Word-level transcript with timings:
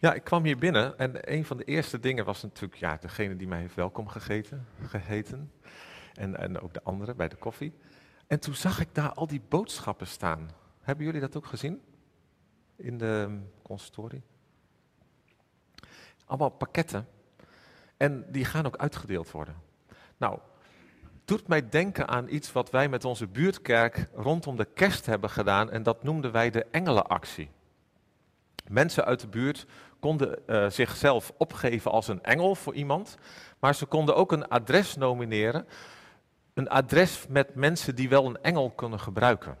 Ja, 0.00 0.14
ik 0.14 0.24
kwam 0.24 0.44
hier 0.44 0.58
binnen 0.58 0.98
en 0.98 1.32
een 1.34 1.44
van 1.44 1.56
de 1.56 1.64
eerste 1.64 2.00
dingen 2.00 2.24
was 2.24 2.42
natuurlijk 2.42 2.80
ja, 2.80 2.96
degene 2.96 3.36
die 3.36 3.48
mij 3.48 3.60
heeft 3.60 3.74
welkom 3.74 4.08
gegeten, 4.08 4.66
geheten. 4.82 5.52
En, 6.14 6.36
en 6.36 6.60
ook 6.60 6.74
de 6.74 6.82
andere 6.82 7.14
bij 7.14 7.28
de 7.28 7.36
koffie. 7.36 7.74
En 8.26 8.40
toen 8.40 8.54
zag 8.54 8.80
ik 8.80 8.94
daar 8.94 9.12
al 9.12 9.26
die 9.26 9.42
boodschappen 9.48 10.06
staan. 10.06 10.50
Hebben 10.80 11.04
jullie 11.04 11.20
dat 11.20 11.36
ook 11.36 11.46
gezien? 11.46 11.82
In 12.76 12.98
de 12.98 13.24
ehm, 13.26 13.38
consultorie? 13.62 14.22
Allemaal 16.24 16.50
pakketten. 16.50 17.08
En 17.96 18.24
die 18.28 18.44
gaan 18.44 18.66
ook 18.66 18.76
uitgedeeld 18.76 19.30
worden. 19.30 19.56
Nou, 20.16 20.38
doet 21.24 21.48
mij 21.48 21.68
denken 21.68 22.08
aan 22.08 22.28
iets 22.28 22.52
wat 22.52 22.70
wij 22.70 22.88
met 22.88 23.04
onze 23.04 23.26
buurtkerk 23.26 24.08
rondom 24.14 24.56
de 24.56 24.68
kerst 24.74 25.06
hebben 25.06 25.30
gedaan. 25.30 25.70
En 25.70 25.82
dat 25.82 26.02
noemden 26.02 26.32
wij 26.32 26.50
de 26.50 26.64
engelenactie. 26.64 27.50
Mensen 28.68 29.04
uit 29.04 29.20
de 29.20 29.28
buurt 29.28 29.66
konden 30.00 30.38
uh, 30.46 30.70
zichzelf 30.70 31.32
opgeven 31.36 31.90
als 31.90 32.08
een 32.08 32.22
engel 32.22 32.54
voor 32.54 32.74
iemand, 32.74 33.18
maar 33.58 33.74
ze 33.74 33.86
konden 33.86 34.16
ook 34.16 34.32
een 34.32 34.48
adres 34.48 34.96
nomineren. 34.96 35.66
Een 36.54 36.68
adres 36.68 37.26
met 37.28 37.54
mensen 37.54 37.94
die 37.94 38.08
wel 38.08 38.26
een 38.26 38.42
engel 38.42 38.70
kunnen 38.70 39.00
gebruiken. 39.00 39.58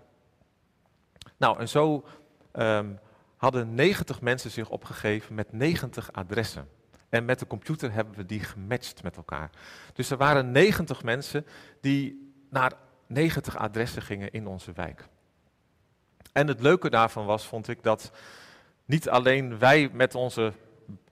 Nou, 1.36 1.58
en 1.58 1.68
zo 1.68 2.04
um, 2.52 2.98
hadden 3.36 3.74
90 3.74 4.20
mensen 4.20 4.50
zich 4.50 4.70
opgegeven 4.70 5.34
met 5.34 5.52
90 5.52 6.12
adressen. 6.12 6.68
En 7.08 7.24
met 7.24 7.38
de 7.38 7.46
computer 7.46 7.92
hebben 7.92 8.14
we 8.14 8.26
die 8.26 8.40
gematcht 8.40 9.02
met 9.02 9.16
elkaar. 9.16 9.50
Dus 9.92 10.10
er 10.10 10.16
waren 10.16 10.50
90 10.50 11.02
mensen 11.02 11.46
die 11.80 12.32
naar 12.50 12.72
90 13.06 13.56
adressen 13.56 14.02
gingen 14.02 14.30
in 14.30 14.46
onze 14.46 14.72
wijk. 14.72 15.08
En 16.32 16.46
het 16.46 16.60
leuke 16.60 16.90
daarvan 16.90 17.26
was, 17.26 17.46
vond 17.46 17.68
ik, 17.68 17.82
dat 17.82 18.12
niet 18.88 19.08
alleen 19.08 19.58
wij 19.58 19.90
met 19.92 20.14
onze 20.14 20.52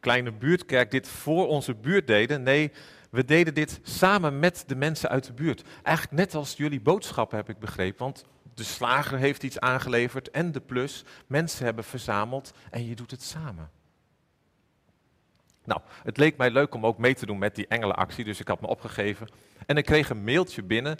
kleine 0.01 0.33
buurtkerk 0.33 0.91
dit 0.91 1.09
voor 1.09 1.49
onze 1.49 1.75
buurt 1.75 2.07
deden. 2.07 2.43
Nee, 2.43 2.73
we 3.11 3.25
deden 3.25 3.55
dit 3.55 3.81
samen 3.83 4.39
met 4.39 4.65
de 4.67 4.77
mensen 4.77 5.09
uit 5.09 5.27
de 5.27 5.33
buurt. 5.33 5.63
Eigenlijk 5.83 6.17
net 6.17 6.35
als 6.35 6.55
jullie 6.57 6.81
boodschappen 6.81 7.37
heb 7.37 7.49
ik 7.49 7.59
begrepen. 7.59 7.99
Want 7.99 8.25
de 8.55 8.63
slager 8.63 9.19
heeft 9.19 9.43
iets 9.43 9.61
aangeleverd 9.61 10.31
en 10.31 10.53
de 10.53 10.61
plus. 10.61 11.05
Mensen 11.27 11.65
hebben 11.65 11.85
verzameld 11.85 12.53
en 12.71 12.87
je 12.87 12.95
doet 12.95 13.11
het 13.11 13.23
samen. 13.23 13.71
Nou, 15.65 15.81
het 16.03 16.17
leek 16.17 16.37
mij 16.37 16.51
leuk 16.51 16.75
om 16.75 16.87
ook 16.87 16.99
mee 16.99 17.15
te 17.15 17.27
doen 17.27 17.39
met 17.39 17.55
die 17.55 17.67
engelenactie, 17.67 18.25
dus 18.25 18.41
ik 18.41 18.49
had 18.49 18.61
me 18.61 18.67
opgegeven. 18.67 19.29
En 19.67 19.77
ik 19.77 19.85
kreeg 19.85 20.11
een 20.11 20.25
mailtje 20.25 20.63
binnen 20.63 20.99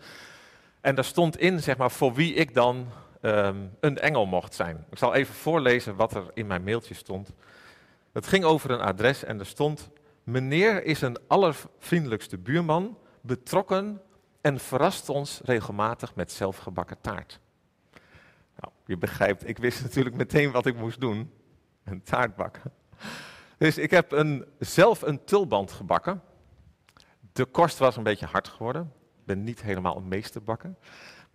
en 0.81 0.95
daar 0.95 1.05
stond 1.05 1.39
in, 1.39 1.63
zeg 1.63 1.77
maar, 1.77 1.91
voor 1.91 2.15
wie 2.15 2.35
ik 2.35 2.55
dan 2.55 2.87
um, 3.23 3.77
een 3.81 3.99
engel 3.99 4.27
mocht 4.27 4.55
zijn. 4.55 4.85
Ik 4.91 4.99
zal 4.99 5.15
even 5.15 5.35
voorlezen 5.35 5.97
wat 5.97 6.15
er 6.15 6.25
in 6.35 6.47
mijn 6.47 6.65
mailtje 6.65 6.95
stond. 6.95 7.33
Het 8.13 8.27
ging 8.27 8.45
over 8.45 8.71
een 8.71 8.81
adres 8.81 9.25
en 9.25 9.39
er 9.39 9.47
stond: 9.47 9.91
Meneer 10.25 10.85
is 10.85 11.01
een 11.01 11.19
allervriendelijkste 11.27 12.39
buurman, 12.39 12.99
betrokken 13.21 14.01
en 14.41 14.61
verrast 14.61 15.09
ons 15.09 15.41
regelmatig 15.45 16.15
met 16.15 16.33
zelfgebakken 16.33 17.01
taart. 17.01 17.41
Nou, 18.61 18.73
je 18.87 18.97
begrijpt, 18.97 19.49
ik 19.49 19.59
wist 19.59 19.83
natuurlijk 19.83 20.17
meteen 20.17 20.51
wat 20.51 20.67
ik 20.67 20.77
moest 20.77 21.01
doen: 21.01 21.33
een 21.85 22.03
taart 22.03 22.37
bakken. 22.37 22.73
Dus 23.59 23.79
ik 23.79 23.91
heb 23.91 24.13
een, 24.13 24.45
zelf 24.59 25.03
een 25.03 25.25
tulband 25.25 25.73
gebakken. 25.73 26.23
De 27.33 27.45
korst 27.45 27.79
was 27.79 27.97
een 27.97 28.03
beetje 28.03 28.27
hard 28.27 28.49
geworden. 28.49 28.93
Ik 29.19 29.25
ben 29.25 29.45
niet 29.45 29.63
helemaal 29.63 29.97
een 29.97 30.09
meesterbakker. 30.09 30.75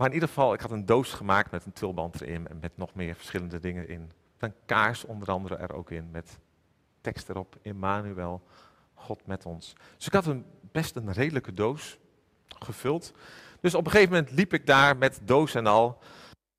Maar 0.02 0.10
in 0.10 0.16
ieder 0.16 0.30
geval, 0.30 0.54
ik 0.54 0.62
had 0.62 0.72
een 0.72 0.86
doos 0.86 1.14
gemaakt 1.14 1.52
met 1.52 1.66
een 1.66 1.74
tulband 1.74 2.22
erin 2.22 2.48
en 2.48 2.58
met 2.62 2.78
nog 2.78 2.94
meer 2.94 3.16
verschillende 3.16 3.60
dingen 3.60 3.88
in. 3.88 4.12
Een 4.38 4.54
kaars 4.66 5.06
onder 5.06 5.32
andere 5.32 5.56
er 5.56 5.74
ook 5.74 5.92
in, 5.92 6.12
met 6.12 6.40
tekst 7.02 7.30
erop, 7.30 7.56
Emmanuel, 7.62 8.42
God 8.94 9.28
met 9.28 9.46
ons. 9.46 9.74
Dus 9.98 10.06
ik 10.06 10.14
had 10.14 10.26
een, 10.26 10.46
best 10.72 10.96
een 10.96 11.12
redelijke 11.12 11.54
doos 11.54 11.98
gevuld. 12.60 13.14
Dus 13.60 13.76
op 13.76 13.86
een 13.86 13.92
gegeven 13.92 14.14
moment 14.14 14.32
liep 14.32 14.54
ik 14.54 14.66
daar 14.66 14.98
met 14.98 15.20
doos 15.24 15.56
en 15.56 15.68
al, 15.68 15.88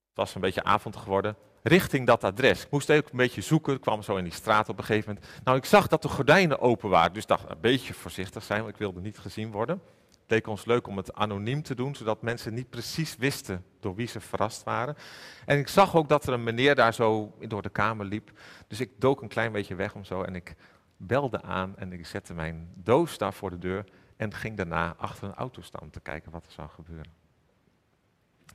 het 0.09 0.15
was 0.15 0.35
een 0.35 0.41
beetje 0.41 0.65
avond 0.65 0.97
geworden, 0.97 1.37
richting 1.63 2.07
dat 2.07 2.25
adres. 2.25 2.65
Ik 2.65 2.71
moest 2.71 2.91
ook 2.91 3.11
een 3.11 3.17
beetje 3.17 3.41
zoeken, 3.41 3.75
ik 3.75 3.81
kwam 3.81 4.03
zo 4.03 4.17
in 4.17 4.25
die 4.25 4.33
straat 4.33 4.69
op 4.69 4.79
een 4.79 4.85
gegeven 4.85 5.15
moment. 5.15 5.33
Nou, 5.45 5.57
ik 5.57 5.65
zag 5.65 5.87
dat 5.87 6.03
de 6.03 6.09
gordijnen 6.09 6.61
open 6.61 6.91
waren, 6.91 7.13
dus 7.13 7.27
dacht 7.27 7.51
een 7.51 7.61
beetje 7.61 7.95
voorzichtig 7.95 8.43
zijn, 8.43 8.61
want 8.61 8.73
ik 8.73 8.79
wilde 8.79 9.01
niet 9.01 9.19
gezien 9.19 9.51
worden 9.51 9.81
leek 10.27 10.47
ons 10.47 10.65
leuk 10.65 10.87
om 10.87 10.97
het 10.97 11.15
anoniem 11.15 11.63
te 11.63 11.75
doen, 11.75 11.95
zodat 11.95 12.23
mensen 12.23 12.55
niet 12.55 12.71
precies 12.71 13.17
wisten 13.17 13.65
door 13.81 13.95
wie 13.95 14.07
ze 14.07 14.21
verrast 14.21 14.63
waren. 14.63 14.97
En 15.45 15.59
ik 15.59 15.69
zag 15.69 15.97
ook 15.97 16.09
dat 16.09 16.27
er 16.27 16.33
een 16.33 16.43
meneer 16.43 16.75
daar 16.75 16.95
zo 16.95 17.35
door 17.41 17.63
de 17.63 17.69
kamer 17.69 18.07
liep. 18.07 18.31
Dus 18.67 18.81
ik 18.81 18.91
dook 18.99 19.23
een 19.23 19.29
klein 19.29 19.53
beetje 19.53 19.75
weg 19.75 19.95
om 19.95 20.05
zo 20.05 20.23
en 20.23 20.35
ik 20.35 20.55
belde 20.97 21.43
aan 21.43 21.77
en 21.77 21.93
ik 21.93 22.07
zette 22.07 22.35
mijn 22.35 22.71
doos 22.75 23.19
daar 23.19 23.33
voor 23.33 23.51
de 23.51 23.59
deur 23.59 23.85
en 24.17 24.35
ging 24.35 24.57
daarna 24.57 24.95
achter 24.97 25.29
een 25.29 25.35
auto 25.35 25.63
staan 25.63 25.83
om 25.83 25.91
te 25.91 26.01
kijken 26.01 26.31
wat 26.31 26.47
er 26.47 26.53
zou 26.53 26.69
gebeuren. 26.69 27.13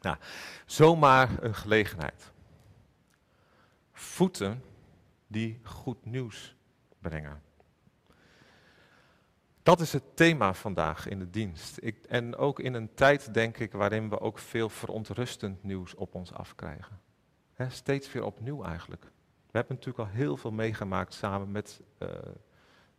Nou, 0.01 0.17
zomaar 0.66 1.44
een 1.44 1.56
gelegenheid. 1.56 2.31
Voeten 3.91 4.63
die 5.27 5.59
goed 5.63 6.06
nieuws 6.06 6.56
brengen. 7.00 7.41
Dat 9.67 9.79
is 9.79 9.94
het 9.94 10.16
thema 10.16 10.53
vandaag 10.53 11.07
in 11.07 11.19
de 11.19 11.29
dienst. 11.29 11.78
Ik, 11.81 12.05
en 12.05 12.35
ook 12.35 12.59
in 12.59 12.73
een 12.73 12.94
tijd, 12.94 13.33
denk 13.33 13.57
ik, 13.57 13.72
waarin 13.72 14.09
we 14.09 14.19
ook 14.19 14.39
veel 14.39 14.69
verontrustend 14.69 15.63
nieuws 15.63 15.95
op 15.95 16.16
ons 16.16 16.33
afkrijgen. 16.33 17.01
Steeds 17.67 18.11
weer 18.11 18.23
opnieuw 18.23 18.63
eigenlijk. 18.63 19.03
We 19.51 19.57
hebben 19.57 19.75
natuurlijk 19.75 20.09
al 20.09 20.16
heel 20.16 20.38
veel 20.38 20.51
meegemaakt 20.51 21.13
samen 21.13 21.51
met 21.51 21.81
uh, 22.00 22.09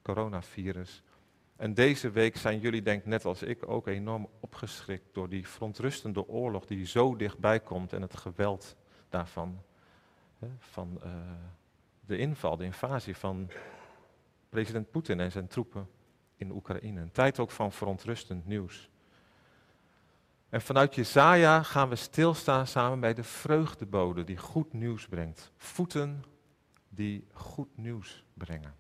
coronavirus. 0.03 1.03
En 1.57 1.75
deze 1.75 2.11
week 2.11 2.37
zijn 2.37 2.61
jullie, 2.61 2.83
denk 2.83 3.05
net 3.05 3.25
als 3.25 3.43
ik, 3.43 3.69
ook 3.69 3.87
enorm 3.87 4.28
opgeschrikt 4.41 5.15
door 5.15 5.28
die 5.28 5.49
verontrustende 5.49 6.28
oorlog 6.28 6.67
die 6.67 6.87
zo 6.87 7.17
dichtbij 7.17 7.61
komt 7.61 7.93
en 7.93 8.03
het 8.03 8.17
geweld 8.17 8.77
daarvan. 9.09 9.62
van 10.59 11.01
uh, 11.05 11.12
de 12.01 12.17
inval, 12.17 12.57
de 12.57 12.65
invasie 12.65 13.17
van 13.17 13.51
president 14.49 14.91
Poetin 14.91 15.21
en 15.21 15.33
zijn 15.33 15.47
troepen 15.47 15.89
in 16.38 16.50
Oekraïne. 16.50 17.00
Een 17.00 17.12
tijd 17.12 17.38
ook 17.38 17.50
van 17.50 17.72
verontrustend 17.72 18.47
nieuws. 18.47 18.91
En 20.49 20.62
vanuit 20.62 20.94
Jezaja 20.94 21.62
gaan 21.62 21.88
we 21.88 21.97
stilstaan 21.97 22.66
samen 22.66 23.00
bij 23.00 23.15
de 23.15 23.25
vreugdebode 23.25 24.25
die 24.25 24.37
goed 24.37 24.72
nieuws 24.72 25.06
brengt. 25.06 25.53
Voeten 25.56 26.25
die 26.88 27.27
goed 27.32 27.77
nieuws 27.77 28.25
brengen. 28.34 28.75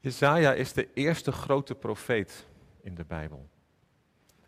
Jezaja 0.00 0.52
is 0.52 0.72
de 0.72 0.92
eerste 0.92 1.32
grote 1.32 1.74
profeet 1.74 2.46
in 2.80 2.94
de 2.94 3.04
Bijbel. 3.04 3.48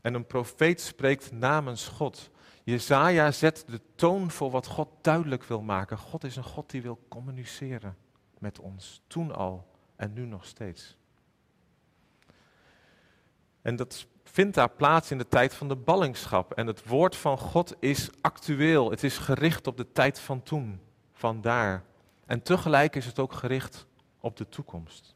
En 0.00 0.14
een 0.14 0.26
profeet 0.26 0.80
spreekt 0.80 1.32
namens 1.32 1.88
God. 1.88 2.30
Jezaja 2.64 3.30
zet 3.32 3.64
de 3.66 3.80
toon 3.94 4.30
voor 4.30 4.50
wat 4.50 4.66
God 4.66 4.88
duidelijk 5.00 5.44
wil 5.44 5.62
maken. 5.62 5.98
God 5.98 6.24
is 6.24 6.36
een 6.36 6.44
God 6.44 6.70
die 6.70 6.82
wil 6.82 6.98
communiceren 7.08 7.96
met 8.38 8.58
ons. 8.58 9.02
Toen 9.06 9.34
al 9.34 9.66
en 9.96 10.12
nu 10.12 10.26
nog 10.26 10.44
steeds. 10.44 10.96
En 13.62 13.76
dat 13.76 14.06
vindt 14.24 14.54
daar 14.54 14.70
plaats 14.70 15.10
in 15.10 15.18
de 15.18 15.28
tijd 15.28 15.54
van 15.54 15.68
de 15.68 15.76
ballingschap. 15.76 16.52
En 16.52 16.66
het 16.66 16.86
woord 16.86 17.16
van 17.16 17.38
God 17.38 17.74
is 17.78 18.10
actueel. 18.20 18.90
Het 18.90 19.04
is 19.04 19.18
gericht 19.18 19.66
op 19.66 19.76
de 19.76 19.92
tijd 19.92 20.20
van 20.20 20.42
toen, 20.42 20.80
van 21.12 21.40
daar. 21.40 21.84
En 22.26 22.42
tegelijk 22.42 22.96
is 22.96 23.06
het 23.06 23.18
ook 23.18 23.32
gericht 23.32 23.86
op 24.20 24.36
de 24.36 24.48
toekomst. 24.48 25.14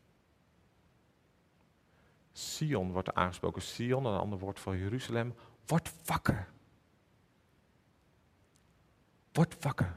Sion 2.33 2.93
wordt 2.93 3.15
aangesproken. 3.15 3.63
Sion, 3.63 4.05
een 4.05 4.21
ander 4.21 4.39
woord 4.39 4.61
voor 4.61 4.77
Jeruzalem. 4.77 5.35
Word 5.67 5.93
wakker. 6.05 6.49
Word 9.37 9.63
wakker. 9.63 9.97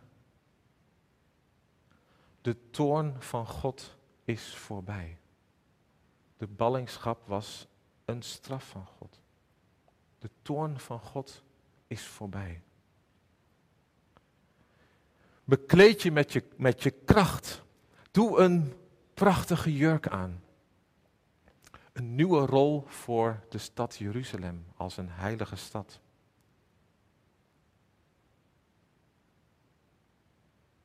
De 2.41 2.69
toorn 2.69 3.21
van 3.21 3.47
God 3.47 3.97
is 4.24 4.56
voorbij. 4.56 5.18
De 6.38 6.47
ballingschap 6.47 7.27
was 7.27 7.68
een 8.06 8.21
straf 8.21 8.63
van 8.69 8.86
God. 8.86 9.19
De 10.19 10.30
toorn 10.41 10.80
van 10.80 11.00
God 11.00 11.44
is 11.88 12.06
voorbij. 12.06 12.62
Bekleed 15.44 16.01
je 16.01 16.12
met 16.12 16.33
je, 16.33 16.44
met 16.56 16.83
je 16.83 16.91
kracht. 16.91 17.63
Doe 18.12 18.39
een 18.39 18.74
prachtige 19.13 19.75
jurk 19.75 20.07
aan. 20.07 20.44
Een 21.94 22.15
nieuwe 22.15 22.45
rol 22.45 22.83
voor 22.88 23.44
de 23.50 23.57
stad 23.57 23.95
Jeruzalem 23.95 24.65
als 24.75 24.97
een 24.97 25.09
heilige 25.09 25.56
stad. 25.56 26.00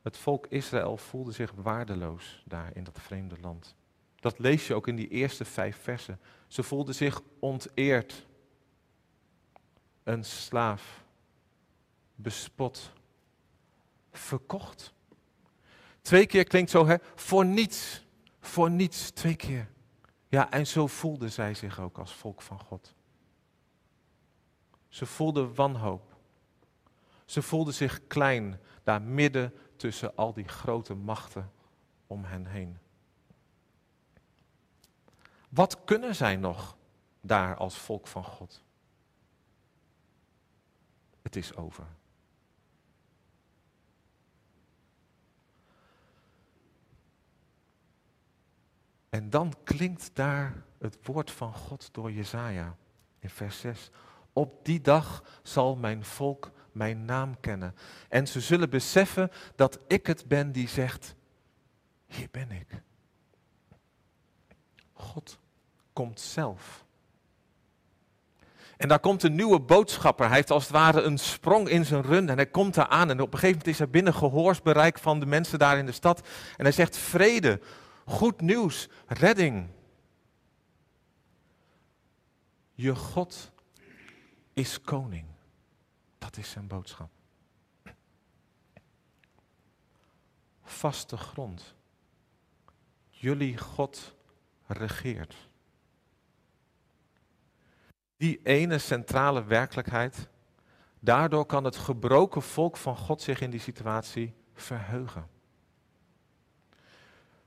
Het 0.04 0.16
volk 0.16 0.46
Israël 0.46 0.96
voelde 0.96 1.32
zich 1.32 1.52
waardeloos 1.52 2.42
daar 2.44 2.76
in 2.76 2.84
dat 2.84 3.00
vreemde 3.00 3.40
land. 3.40 3.74
Dat 4.16 4.38
lees 4.38 4.66
je 4.66 4.74
ook 4.74 4.88
in 4.88 4.96
die 4.96 5.08
eerste 5.08 5.44
vijf 5.44 5.82
versen. 5.82 6.20
Ze 6.46 6.62
voelden 6.62 6.94
zich 6.94 7.20
onteerd. 7.38 8.26
Een 10.02 10.24
slaaf. 10.24 11.04
bespot, 12.14 12.92
verkocht. 14.12 14.94
Twee 16.00 16.26
keer 16.26 16.44
klinkt 16.44 16.70
zo, 16.70 16.86
hè, 16.86 16.96
voor 17.14 17.44
niets, 17.44 18.04
voor 18.40 18.70
niets, 18.70 19.10
twee 19.10 19.36
keer. 19.36 19.70
Ja, 20.28 20.50
en 20.50 20.66
zo 20.66 20.86
voelden 20.86 21.32
zij 21.32 21.54
zich 21.54 21.80
ook 21.80 21.98
als 21.98 22.14
volk 22.14 22.42
van 22.42 22.60
God. 22.60 22.94
Ze 24.88 25.06
voelden 25.06 25.54
wanhoop. 25.54 26.16
Ze 27.24 27.42
voelden 27.42 27.74
zich 27.74 28.06
klein 28.06 28.60
daar 28.82 29.02
midden 29.02 29.52
tussen 29.76 30.16
al 30.16 30.32
die 30.32 30.48
grote 30.48 30.94
machten 30.94 31.52
om 32.06 32.24
hen 32.24 32.46
heen. 32.46 32.78
Wat 35.48 35.84
kunnen 35.84 36.14
zij 36.14 36.36
nog 36.36 36.76
daar 37.20 37.56
als 37.56 37.78
volk 37.78 38.06
van 38.06 38.24
God? 38.24 38.62
Het 41.22 41.36
is 41.36 41.56
over. 41.56 41.86
En 49.08 49.30
dan 49.30 49.54
klinkt 49.64 50.10
daar 50.14 50.64
het 50.78 51.06
woord 51.06 51.30
van 51.30 51.54
God 51.54 51.88
door 51.92 52.12
Jezaja 52.12 52.76
in 53.18 53.30
vers 53.30 53.60
6. 53.60 53.90
Op 54.32 54.64
die 54.64 54.80
dag 54.80 55.40
zal 55.42 55.76
mijn 55.76 56.04
volk 56.04 56.50
mijn 56.74 57.04
naam 57.04 57.40
kennen. 57.40 57.74
En 58.08 58.26
ze 58.26 58.40
zullen 58.40 58.70
beseffen 58.70 59.30
dat 59.56 59.78
ik 59.86 60.06
het 60.06 60.28
ben 60.28 60.52
die 60.52 60.68
zegt, 60.68 61.14
hier 62.06 62.28
ben 62.30 62.50
ik. 62.50 62.82
God 64.92 65.38
komt 65.92 66.20
zelf. 66.20 66.84
En 68.76 68.88
daar 68.88 69.00
komt 69.00 69.22
een 69.22 69.34
nieuwe 69.34 69.60
boodschapper. 69.60 70.26
Hij 70.26 70.36
heeft 70.36 70.50
als 70.50 70.62
het 70.62 70.72
ware 70.72 71.02
een 71.02 71.18
sprong 71.18 71.68
in 71.68 71.84
zijn 71.84 72.02
run 72.02 72.28
en 72.28 72.36
hij 72.36 72.46
komt 72.46 72.74
daar 72.74 72.86
aan. 72.86 73.10
En 73.10 73.20
op 73.20 73.32
een 73.32 73.38
gegeven 73.38 73.48
moment 73.48 73.66
is 73.66 73.78
hij 73.78 73.88
binnen 73.88 74.14
gehoorsbereik 74.14 74.98
van 74.98 75.20
de 75.20 75.26
mensen 75.26 75.58
daar 75.58 75.78
in 75.78 75.86
de 75.86 75.92
stad. 75.92 76.28
En 76.56 76.64
hij 76.64 76.72
zegt 76.72 76.96
vrede, 76.96 77.60
goed 78.04 78.40
nieuws, 78.40 78.88
redding. 79.06 79.68
Je 82.72 82.94
God 82.94 83.52
is 84.52 84.80
koning. 84.80 85.33
Is 86.38 86.50
zijn 86.50 86.66
boodschap. 86.66 87.10
Vaste 90.62 91.16
grond. 91.16 91.74
Jullie 93.10 93.58
God 93.58 94.14
regeert. 94.66 95.34
Die 98.16 98.40
ene 98.42 98.78
centrale 98.78 99.44
werkelijkheid, 99.44 100.28
daardoor 101.00 101.46
kan 101.46 101.64
het 101.64 101.76
gebroken 101.76 102.42
volk 102.42 102.76
van 102.76 102.96
God 102.96 103.22
zich 103.22 103.40
in 103.40 103.50
die 103.50 103.60
situatie 103.60 104.34
verheugen. 104.54 105.28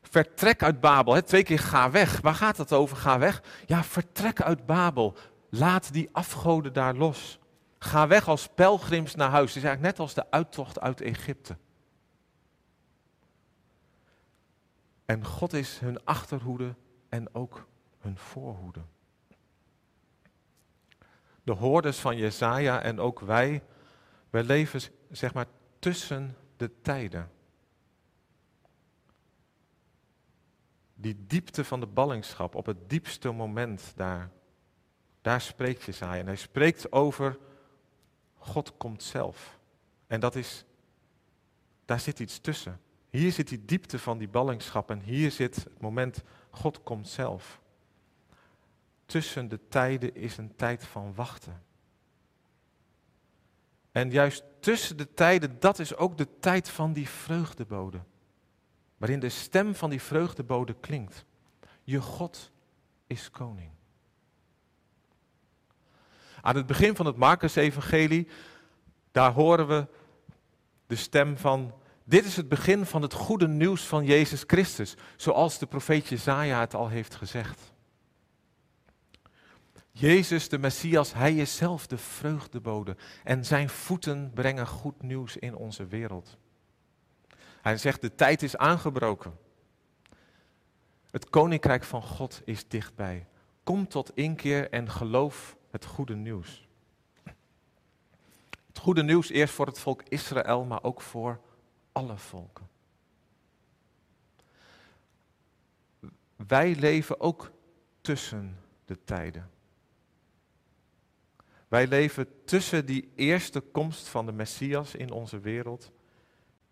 Vertrek 0.01 0.63
uit 0.63 0.79
Babel. 0.79 1.13
Hè? 1.13 1.21
Twee 1.21 1.43
keer 1.43 1.59
ga 1.59 1.91
weg. 1.91 2.21
Waar 2.21 2.35
gaat 2.35 2.57
het 2.57 2.73
over? 2.73 2.97
Ga 2.97 3.19
weg. 3.19 3.41
Ja, 3.65 3.83
vertrek 3.83 4.41
uit 4.41 4.65
Babel. 4.65 5.17
Laat 5.49 5.93
die 5.93 6.09
afgoden 6.11 6.73
daar 6.73 6.95
los. 6.95 7.39
Ga 7.79 8.07
weg 8.07 8.27
als 8.27 8.47
pelgrims 8.47 9.15
naar 9.15 9.29
huis. 9.29 9.47
Het 9.47 9.57
is 9.57 9.63
eigenlijk 9.63 9.97
net 9.97 9.99
als 9.99 10.13
de 10.13 10.31
uittocht 10.31 10.79
uit 10.79 11.01
Egypte. 11.01 11.57
En 15.05 15.25
God 15.25 15.53
is 15.53 15.79
hun 15.79 16.05
achterhoede 16.05 16.75
en 17.09 17.35
ook 17.35 17.67
hun 17.99 18.17
voorhoede. 18.17 18.81
De 21.43 21.51
hoorders 21.51 21.99
van 21.99 22.17
Jesaja 22.17 22.81
en 22.81 22.99
ook 22.99 23.19
wij, 23.19 23.63
wij 24.29 24.43
leven 24.43 24.81
zeg 25.11 25.33
maar 25.33 25.45
tussen 25.79 26.35
de 26.57 26.81
tijden. 26.81 27.31
Die 30.93 31.25
diepte 31.27 31.65
van 31.65 31.79
de 31.79 31.85
ballingschap, 31.85 32.55
op 32.55 32.65
het 32.65 32.89
diepste 32.89 33.31
moment 33.31 33.93
daar, 33.95 34.31
daar 35.21 35.41
spreekt 35.41 35.83
Jesaja. 35.83 36.19
En 36.19 36.25
hij 36.25 36.35
spreekt 36.35 36.91
over 36.91 37.37
God 38.47 38.77
komt 38.77 39.03
zelf. 39.03 39.59
En 40.07 40.19
dat 40.19 40.35
is, 40.35 40.65
daar 41.85 41.99
zit 41.99 42.19
iets 42.19 42.39
tussen. 42.39 42.79
Hier 43.09 43.31
zit 43.31 43.47
die 43.47 43.65
diepte 43.65 43.99
van 43.99 44.17
die 44.17 44.27
ballingschap 44.27 44.89
en 44.89 44.99
hier 44.99 45.31
zit 45.31 45.55
het 45.55 45.81
moment, 45.81 46.23
God 46.49 46.83
komt 46.83 47.07
zelf. 47.07 47.61
Tussen 49.05 49.47
de 49.47 49.59
tijden 49.67 50.15
is 50.15 50.37
een 50.37 50.55
tijd 50.55 50.85
van 50.85 51.15
wachten. 51.15 51.63
En 53.91 54.11
juist 54.11 54.43
tussen 54.59 54.97
de 54.97 55.13
tijden, 55.13 55.59
dat 55.59 55.79
is 55.79 55.95
ook 55.95 56.17
de 56.17 56.39
tijd 56.39 56.69
van 56.69 56.93
die 56.93 57.09
vreugdebode. 57.09 57.99
Waarin 58.97 59.19
de 59.19 59.29
stem 59.29 59.75
van 59.75 59.89
die 59.89 60.01
vreugdebode 60.01 60.73
klinkt. 60.73 61.25
Je 61.83 62.01
God 62.01 62.51
is 63.07 63.31
koning. 63.31 63.76
Aan 66.47 66.55
het 66.55 66.65
begin 66.65 66.95
van 66.95 67.05
het 67.05 67.15
Marcus-evangelie, 67.15 68.27
daar 69.11 69.31
horen 69.31 69.67
we 69.67 69.87
de 70.87 70.95
stem 70.95 71.37
van, 71.37 71.73
dit 72.03 72.25
is 72.25 72.35
het 72.35 72.49
begin 72.49 72.85
van 72.85 73.01
het 73.01 73.13
goede 73.13 73.47
nieuws 73.47 73.81
van 73.81 74.05
Jezus 74.05 74.43
Christus, 74.47 74.95
zoals 75.15 75.59
de 75.59 75.65
profeet 75.65 76.07
Jezaja 76.07 76.59
het 76.59 76.73
al 76.73 76.87
heeft 76.87 77.15
gezegd. 77.15 77.73
Jezus, 79.91 80.49
de 80.49 80.57
Messias, 80.57 81.13
hij 81.13 81.35
is 81.35 81.55
zelf 81.55 81.87
de 81.87 81.97
vreugdebode 81.97 82.97
en 83.23 83.45
zijn 83.45 83.69
voeten 83.69 84.31
brengen 84.33 84.67
goed 84.67 85.01
nieuws 85.01 85.37
in 85.37 85.55
onze 85.55 85.85
wereld. 85.85 86.37
Hij 87.61 87.77
zegt, 87.77 88.01
de 88.01 88.15
tijd 88.15 88.43
is 88.43 88.57
aangebroken. 88.57 89.37
Het 91.11 91.29
koninkrijk 91.29 91.83
van 91.83 92.01
God 92.01 92.41
is 92.45 92.67
dichtbij. 92.67 93.27
Kom 93.63 93.87
tot 93.87 94.11
inkeer 94.15 94.69
en 94.69 94.89
geloof 94.89 95.57
het 95.69 95.85
goede 95.85 96.15
nieuws. 96.15 96.67
Het 98.67 98.77
goede 98.77 99.03
nieuws 99.03 99.29
eerst 99.29 99.53
voor 99.53 99.65
het 99.65 99.79
volk 99.79 100.03
Israël, 100.03 100.65
maar 100.65 100.83
ook 100.83 101.01
voor 101.01 101.39
alle 101.91 102.17
volken. 102.17 102.67
Wij 106.35 106.75
leven 106.75 107.19
ook 107.19 107.51
tussen 108.01 108.57
de 108.85 109.03
tijden. 109.03 109.49
Wij 111.67 111.87
leven 111.87 112.45
tussen 112.45 112.85
die 112.85 113.11
eerste 113.15 113.59
komst 113.59 114.07
van 114.07 114.25
de 114.25 114.31
Messias 114.31 114.95
in 114.95 115.11
onze 115.11 115.39
wereld 115.39 115.91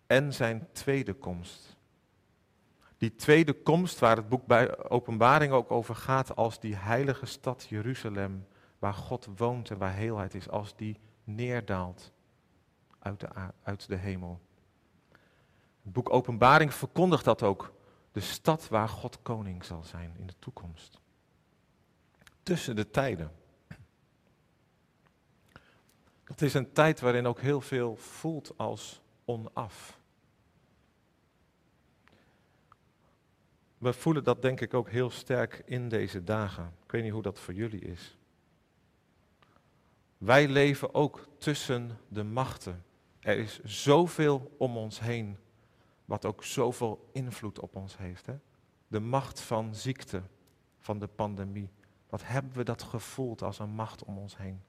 en 0.06 0.32
zijn 0.34 0.68
tweede 0.72 1.14
komst. 1.14 1.76
Die 2.98 3.14
tweede 3.14 3.52
komst 3.52 3.98
waar 3.98 4.16
het 4.16 4.28
boek 4.28 4.46
bij 4.46 4.88
Openbaring 4.88 5.52
ook 5.52 5.70
over 5.70 5.94
gaat 5.94 6.36
als 6.36 6.60
die 6.60 6.76
heilige 6.76 7.26
stad 7.26 7.66
Jeruzalem 7.68 8.46
waar 8.78 8.94
God 8.94 9.28
woont 9.36 9.70
en 9.70 9.78
waar 9.78 9.94
heelheid 9.94 10.34
is, 10.34 10.48
als 10.48 10.76
die 10.76 11.00
neerdaalt 11.24 12.12
uit 12.98 13.20
de, 13.20 13.28
uit 13.62 13.88
de 13.88 13.96
hemel. 13.96 14.40
Het 15.82 15.92
boek 15.92 16.12
Openbaring 16.12 16.74
verkondigt 16.74 17.24
dat 17.24 17.42
ook. 17.42 17.72
De 18.12 18.20
stad 18.20 18.68
waar 18.68 18.88
God 18.88 19.22
koning 19.22 19.64
zal 19.64 19.82
zijn 19.82 20.14
in 20.18 20.26
de 20.26 20.34
toekomst. 20.38 21.00
Tussen 22.42 22.76
de 22.76 22.90
tijden. 22.90 23.32
Het 26.24 26.42
is 26.42 26.54
een 26.54 26.72
tijd 26.72 27.00
waarin 27.00 27.26
ook 27.26 27.40
heel 27.40 27.60
veel 27.60 27.96
voelt 27.96 28.52
als 28.56 29.00
onaf. 29.24 30.00
We 33.78 33.92
voelen 33.92 34.24
dat 34.24 34.42
denk 34.42 34.60
ik 34.60 34.74
ook 34.74 34.90
heel 34.90 35.10
sterk 35.10 35.62
in 35.64 35.88
deze 35.88 36.24
dagen. 36.24 36.72
Ik 36.84 36.90
weet 36.90 37.02
niet 37.02 37.12
hoe 37.12 37.22
dat 37.22 37.38
voor 37.38 37.54
jullie 37.54 37.80
is. 37.80 38.15
Wij 40.18 40.48
leven 40.48 40.94
ook 40.94 41.28
tussen 41.38 41.98
de 42.08 42.24
machten. 42.24 42.84
Er 43.20 43.38
is 43.38 43.60
zoveel 43.64 44.54
om 44.58 44.76
ons 44.76 45.00
heen, 45.00 45.36
wat 46.04 46.24
ook 46.24 46.44
zoveel 46.44 47.08
invloed 47.12 47.60
op 47.60 47.76
ons 47.76 47.96
heeft. 47.96 48.26
Hè? 48.26 48.34
De 48.88 49.00
macht 49.00 49.40
van 49.40 49.74
ziekte, 49.74 50.22
van 50.78 50.98
de 50.98 51.06
pandemie. 51.06 51.70
Wat 52.08 52.26
hebben 52.26 52.52
we 52.52 52.64
dat 52.64 52.82
gevoeld 52.82 53.42
als 53.42 53.58
een 53.58 53.70
macht 53.70 54.04
om 54.04 54.18
ons 54.18 54.36
heen? 54.36 54.62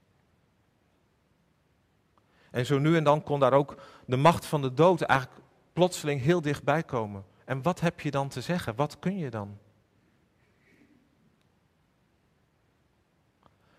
En 2.51 2.65
zo 2.65 2.79
nu 2.79 2.95
en 2.95 3.03
dan 3.03 3.23
kon 3.23 3.39
daar 3.39 3.53
ook 3.53 3.81
de 4.05 4.17
macht 4.17 4.45
van 4.45 4.61
de 4.61 4.73
dood 4.73 5.01
eigenlijk 5.01 5.41
plotseling 5.73 6.21
heel 6.21 6.41
dichtbij 6.41 6.83
komen. 6.83 7.25
En 7.45 7.61
wat 7.61 7.79
heb 7.79 7.99
je 7.99 8.11
dan 8.11 8.29
te 8.29 8.41
zeggen? 8.41 8.75
Wat 8.75 8.99
kun 8.99 9.17
je 9.17 9.29
dan? 9.29 9.57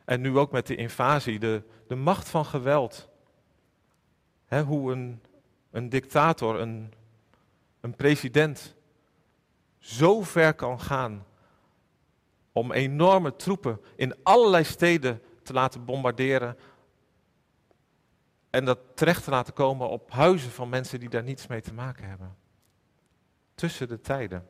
En 0.09 0.21
nu 0.21 0.39
ook 0.39 0.53
met 0.53 0.67
de 0.67 0.75
invasie, 0.75 1.39
de, 1.39 1.63
de 1.89 1.95
macht 1.95 2.29
van 2.29 2.45
geweld. 2.45 3.09
hoe 4.67 4.93
een, 4.93 5.23
een 5.71 5.89
dictator, 5.89 6.61
een, 6.61 6.93
een 7.81 7.95
president 7.97 8.75
zo 9.79 10.23
ver 10.23 10.55
kan 10.55 10.81
gaan 10.81 11.27
om 12.53 12.73
enorme 12.73 13.37
troepen 13.37 13.81
in 13.97 14.15
allerlei 14.23 14.65
steden 14.65 15.23
te 15.43 15.53
laten 15.53 15.85
bombarderen. 15.85 16.57
en 18.51 18.65
dat 18.65 18.79
terecht 18.95 19.25
te 19.25 19.31
laten 19.31 19.55
komen 19.55 19.89
op 19.89 20.11
huizen 20.11 20.51
van 20.51 20.69
mensen 20.69 21.01
die 21.01 21.09
daar 21.09 21.23
niets 21.23 21.47
mee 21.47 21.61
te 21.61 21.75
maken 21.75 22.09
hebben. 22.09 22.37
Tussen 23.55 23.89
de 23.89 24.01
tijden. 24.01 24.49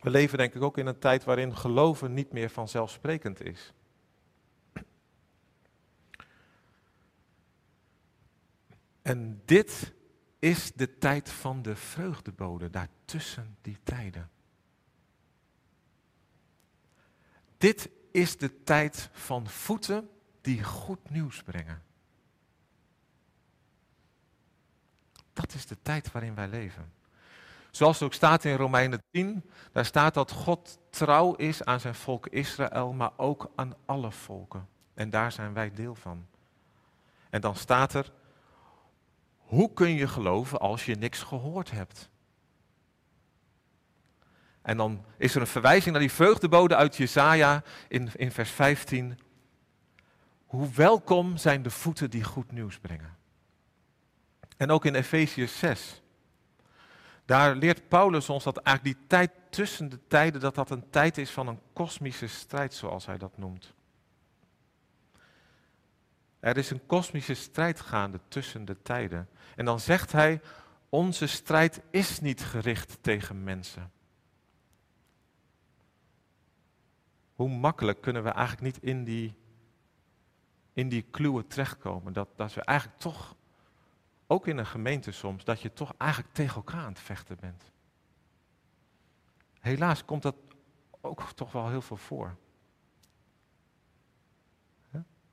We 0.00 0.10
leven 0.10 0.38
denk 0.38 0.54
ik 0.54 0.62
ook 0.62 0.78
in 0.78 0.86
een 0.86 0.98
tijd 0.98 1.24
waarin 1.24 1.56
geloven 1.56 2.14
niet 2.14 2.32
meer 2.32 2.50
vanzelfsprekend 2.50 3.42
is. 3.42 3.74
En 9.10 9.42
dit 9.44 9.92
is 10.38 10.72
de 10.72 10.98
tijd 10.98 11.30
van 11.30 11.62
de 11.62 11.76
vreugdebode, 11.76 12.70
daartussen 12.70 13.56
die 13.60 13.78
tijden. 13.82 14.30
Dit 17.58 17.90
is 18.12 18.36
de 18.36 18.62
tijd 18.62 19.08
van 19.12 19.48
voeten 19.48 20.10
die 20.40 20.64
goed 20.64 21.10
nieuws 21.10 21.42
brengen. 21.42 21.82
Dat 25.32 25.54
is 25.54 25.66
de 25.66 25.76
tijd 25.82 26.12
waarin 26.12 26.34
wij 26.34 26.48
leven. 26.48 26.92
Zoals 27.70 28.02
ook 28.02 28.14
staat 28.14 28.44
in 28.44 28.56
Romeinen 28.56 29.02
10, 29.10 29.50
daar 29.72 29.84
staat 29.84 30.14
dat 30.14 30.30
God 30.30 30.78
trouw 30.90 31.34
is 31.34 31.64
aan 31.64 31.80
zijn 31.80 31.94
volk 31.94 32.26
Israël, 32.26 32.92
maar 32.92 33.12
ook 33.16 33.50
aan 33.54 33.74
alle 33.84 34.12
volken. 34.12 34.68
En 34.94 35.10
daar 35.10 35.32
zijn 35.32 35.52
wij 35.52 35.72
deel 35.72 35.94
van. 35.94 36.26
En 37.30 37.40
dan 37.40 37.56
staat 37.56 37.94
er, 37.94 38.12
hoe 39.50 39.72
kun 39.72 39.94
je 39.94 40.08
geloven 40.08 40.60
als 40.60 40.86
je 40.86 40.94
niks 40.94 41.22
gehoord 41.22 41.70
hebt? 41.70 42.10
En 44.62 44.76
dan 44.76 45.04
is 45.16 45.34
er 45.34 45.40
een 45.40 45.46
verwijzing 45.46 45.90
naar 45.90 46.00
die 46.00 46.12
vreugdebode 46.12 46.76
uit 46.76 46.96
Jesaja 46.96 47.62
in, 47.88 48.10
in 48.16 48.32
vers 48.32 48.50
15. 48.50 49.18
Hoe 50.46 50.68
welkom 50.70 51.36
zijn 51.36 51.62
de 51.62 51.70
voeten 51.70 52.10
die 52.10 52.24
goed 52.24 52.52
nieuws 52.52 52.78
brengen. 52.78 53.16
En 54.56 54.70
ook 54.70 54.84
in 54.84 54.94
Efeziërs 54.94 55.58
6. 55.58 56.02
Daar 57.24 57.56
leert 57.56 57.88
Paulus 57.88 58.28
ons 58.28 58.44
dat 58.44 58.56
eigenlijk 58.56 58.96
die 58.96 59.06
tijd 59.06 59.30
tussen 59.50 59.88
de 59.88 60.06
tijden, 60.08 60.40
dat 60.40 60.54
dat 60.54 60.70
een 60.70 60.90
tijd 60.90 61.18
is 61.18 61.30
van 61.30 61.46
een 61.46 61.60
kosmische 61.72 62.26
strijd, 62.26 62.74
zoals 62.74 63.06
hij 63.06 63.18
dat 63.18 63.38
noemt. 63.38 63.74
Er 66.40 66.56
is 66.56 66.70
een 66.70 66.86
kosmische 66.86 67.34
strijd 67.34 67.80
gaande 67.80 68.20
tussen 68.28 68.64
de 68.64 68.82
tijden. 68.82 69.28
En 69.56 69.64
dan 69.64 69.80
zegt 69.80 70.12
hij, 70.12 70.40
onze 70.88 71.26
strijd 71.26 71.80
is 71.90 72.20
niet 72.20 72.44
gericht 72.44 72.98
tegen 73.00 73.44
mensen. 73.44 73.92
Hoe 77.34 77.48
makkelijk 77.48 78.00
kunnen 78.00 78.22
we 78.22 78.30
eigenlijk 78.30 78.74
niet 78.74 78.82
in 78.82 79.04
die, 79.04 79.34
in 80.72 80.88
die 80.88 81.02
kluwen 81.02 81.46
terechtkomen, 81.46 82.12
dat, 82.12 82.28
dat 82.36 82.54
we 82.54 82.60
eigenlijk 82.62 82.98
toch 82.98 83.36
ook 84.26 84.46
in 84.46 84.58
een 84.58 84.66
gemeente 84.66 85.12
soms, 85.12 85.44
dat 85.44 85.60
je 85.60 85.72
toch 85.72 85.94
eigenlijk 85.98 86.34
tegen 86.34 86.56
elkaar 86.56 86.80
aan 86.80 86.92
het 86.92 87.00
vechten 87.00 87.36
bent. 87.40 87.62
Helaas 89.60 90.04
komt 90.04 90.22
dat 90.22 90.36
ook 91.00 91.32
toch 91.32 91.52
wel 91.52 91.68
heel 91.68 91.82
veel 91.82 91.96
voor. 91.96 92.36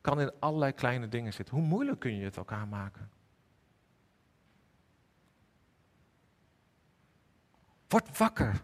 Kan 0.07 0.19
in 0.21 0.31
allerlei 0.39 0.71
kleine 0.71 1.07
dingen 1.07 1.33
zitten. 1.33 1.55
Hoe 1.55 1.63
moeilijk 1.63 1.99
kun 1.99 2.15
je 2.15 2.23
het 2.23 2.37
elkaar 2.37 2.67
maken? 2.67 3.09
Word 7.87 8.17
wakker. 8.17 8.61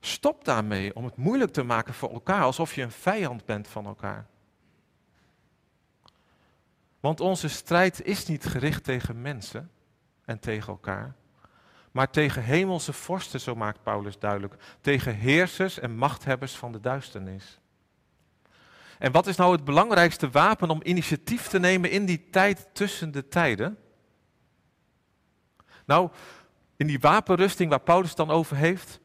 Stop 0.00 0.44
daarmee 0.44 0.96
om 0.96 1.04
het 1.04 1.16
moeilijk 1.16 1.52
te 1.52 1.62
maken 1.62 1.94
voor 1.94 2.12
elkaar, 2.12 2.42
alsof 2.42 2.74
je 2.74 2.82
een 2.82 2.90
vijand 2.90 3.44
bent 3.44 3.68
van 3.68 3.86
elkaar. 3.86 4.26
Want 7.00 7.20
onze 7.20 7.48
strijd 7.48 8.02
is 8.02 8.26
niet 8.26 8.44
gericht 8.44 8.84
tegen 8.84 9.22
mensen 9.22 9.70
en 10.24 10.38
tegen 10.38 10.68
elkaar, 10.68 11.14
maar 11.90 12.10
tegen 12.10 12.42
hemelse 12.42 12.92
vorsten, 12.92 13.40
zo 13.40 13.54
maakt 13.54 13.82
Paulus 13.82 14.18
duidelijk, 14.18 14.54
tegen 14.80 15.14
heersers 15.14 15.78
en 15.78 15.96
machthebbers 15.96 16.56
van 16.56 16.72
de 16.72 16.80
duisternis. 16.80 17.61
En 19.02 19.12
wat 19.12 19.26
is 19.26 19.36
nou 19.36 19.52
het 19.52 19.64
belangrijkste 19.64 20.30
wapen 20.30 20.70
om 20.70 20.80
initiatief 20.82 21.46
te 21.46 21.58
nemen 21.58 21.90
in 21.90 22.04
die 22.04 22.30
tijd 22.30 22.68
tussen 22.72 23.12
de 23.12 23.28
tijden? 23.28 23.78
Nou, 25.86 26.10
in 26.76 26.86
die 26.86 26.98
wapenrusting 27.00 27.70
waar 27.70 27.80
Paulus 27.80 28.08
het 28.08 28.16
dan 28.16 28.30
over 28.30 28.56
heeft, 28.56 29.00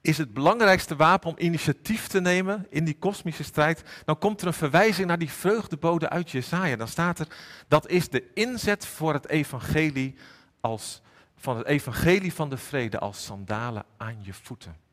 is 0.00 0.18
het 0.18 0.34
belangrijkste 0.34 0.96
wapen 0.96 1.30
om 1.30 1.34
initiatief 1.38 2.06
te 2.06 2.20
nemen 2.20 2.66
in 2.70 2.84
die 2.84 2.98
kosmische 2.98 3.44
strijd, 3.44 3.82
dan 4.04 4.18
komt 4.18 4.40
er 4.40 4.46
een 4.46 4.52
verwijzing 4.52 5.06
naar 5.06 5.18
die 5.18 5.30
vreugdebode 5.30 6.08
uit 6.08 6.30
Jesaja. 6.30 6.76
Dan 6.76 6.88
staat 6.88 7.18
er, 7.18 7.28
dat 7.68 7.88
is 7.88 8.08
de 8.08 8.30
inzet 8.34 8.86
voor 8.86 9.12
het 9.12 9.28
evangelie 9.28 10.14
als, 10.60 11.02
van 11.36 11.56
het 11.56 11.66
evangelie 11.66 12.32
van 12.32 12.48
de 12.50 12.56
vrede 12.56 12.98
als 12.98 13.24
sandalen 13.24 13.84
aan 13.96 14.16
je 14.22 14.34
voeten. 14.34 14.87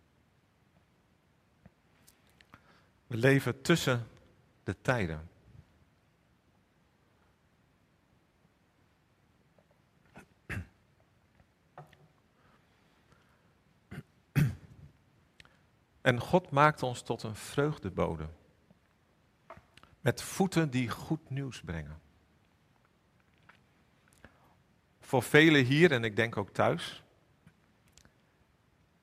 We 3.08 3.18
leven 3.18 3.62
tussen 3.62 4.08
de 4.64 4.82
tijden. 4.82 5.30
En 16.02 16.20
God 16.20 16.50
maakt 16.50 16.84
ons 16.84 17.02
tot 17.02 17.24
een 17.24 17.36
vreugdebode. 17.36 18.28
Met 20.02 20.22
voeten 20.22 20.70
die 20.70 20.90
goed 20.90 21.30
nieuws 21.30 21.62
brengen. 21.62 22.00
Voor 25.00 25.24
velen 25.24 25.66
hier, 25.66 25.92
en 25.92 26.04
ik 26.04 26.16
denk 26.16 26.38
ook 26.38 26.50
thuis. 26.50 27.04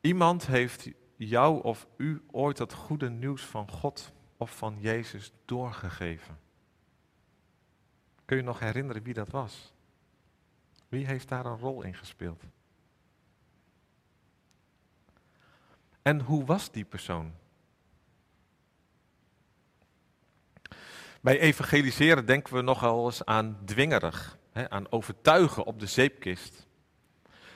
Iemand 0.01 0.47
heeft 0.47 0.89
jou 1.17 1.63
of 1.63 1.87
u 1.97 2.23
ooit 2.31 2.59
het 2.59 2.73
goede 2.73 3.11
nieuws 3.11 3.43
van 3.43 3.71
God 3.71 4.13
of 4.37 4.57
van 4.57 4.77
Jezus 4.81 5.33
doorgegeven. 5.45 6.39
Kun 8.25 8.37
je 8.37 8.43
nog 8.43 8.59
herinneren 8.59 9.03
wie 9.03 9.15
dat 9.15 9.31
was? 9.31 9.73
Wie 10.89 11.07
heeft 11.07 11.29
daar 11.29 11.47
een 11.47 11.59
rol 11.59 11.83
in 11.83 11.95
gespeeld? 11.95 12.43
En 16.03 16.21
hoe 16.21 16.45
was 16.45 16.71
die 16.71 16.85
persoon? 16.85 17.33
Bij 21.21 21.39
evangeliseren 21.39 22.27
denken 22.27 22.55
we 22.55 22.63
nogal 22.63 23.07
eens 23.07 23.25
aan 23.25 23.59
dwingerig, 23.65 24.39
hè, 24.51 24.71
aan 24.71 24.93
overtuigen 24.93 25.65
op 25.65 25.81
de 25.81 25.87
zeepkist. 25.87 26.67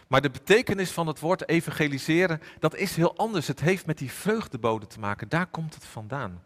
Maar 0.06 0.20
de 0.20 0.30
betekenis 0.30 0.90
van 0.90 1.06
het 1.06 1.20
woord 1.20 1.48
evangeliseren, 1.48 2.40
dat 2.58 2.74
is 2.74 2.96
heel 2.96 3.16
anders. 3.16 3.46
Het 3.46 3.60
heeft 3.60 3.86
met 3.86 3.98
die 3.98 4.12
vreugdebode 4.12 4.86
te 4.86 5.00
maken. 5.00 5.28
Daar 5.28 5.46
komt 5.46 5.74
het 5.74 5.84
vandaan. 5.84 6.42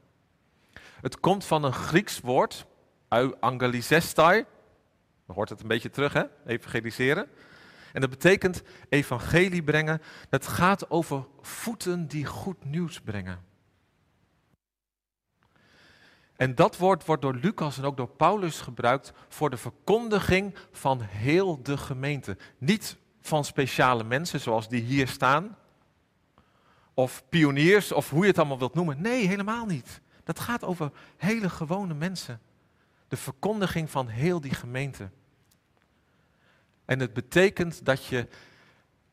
Het 1.01 1.21
komt 1.21 1.45
van 1.45 1.65
een 1.65 1.73
Grieks 1.73 2.21
woord, 2.21 2.67
euangelisestai. 3.09 4.45
Dan 5.27 5.37
hoort 5.37 5.49
het 5.49 5.61
een 5.61 5.69
beetje 5.69 5.91
terug, 5.91 6.13
hè? 6.13 6.23
Evangeliseren. 6.47 7.29
En 7.93 8.01
dat 8.01 8.11
betekent 8.11 8.63
evangelie 8.89 9.63
brengen. 9.63 10.03
Het 10.31 10.47
gaat 10.47 10.91
over 10.91 11.27
voeten 11.41 12.07
die 12.07 12.27
goed 12.27 12.65
nieuws 12.65 13.01
brengen. 13.01 13.49
En 16.37 16.55
dat 16.55 16.77
woord 16.77 17.05
wordt 17.05 17.23
door 17.23 17.35
Lucas 17.35 17.79
en 17.79 17.85
ook 17.85 17.97
door 17.97 18.09
Paulus 18.09 18.61
gebruikt 18.61 19.13
voor 19.29 19.51
de 19.51 19.57
verkondiging 19.57 20.55
van 20.73 21.01
heel 21.01 21.63
de 21.63 21.77
gemeente. 21.77 22.37
Niet 22.59 22.97
van 23.21 23.45
speciale 23.45 24.05
mensen 24.05 24.41
zoals 24.41 24.69
die 24.69 24.83
hier 24.83 25.09
staan, 25.09 25.57
of 26.95 27.25
pioniers, 27.29 27.93
of 27.93 28.11
hoe 28.11 28.21
je 28.23 28.29
het 28.29 28.39
allemaal 28.39 28.59
wilt 28.59 28.75
noemen. 28.75 29.01
Nee, 29.01 29.27
helemaal 29.27 29.67
niet. 29.67 30.01
Dat 30.25 30.41
gaat 30.41 30.65
over 30.65 30.93
hele 31.17 31.49
gewone 31.49 31.95
mensen. 31.95 32.41
De 33.09 33.17
verkondiging 33.17 33.91
van 33.91 34.09
heel 34.09 34.41
die 34.41 34.55
gemeente. 34.55 35.11
En 36.85 37.01
het 37.01 37.13
betekent 37.13 37.85
dat 37.85 38.05
je 38.05 38.29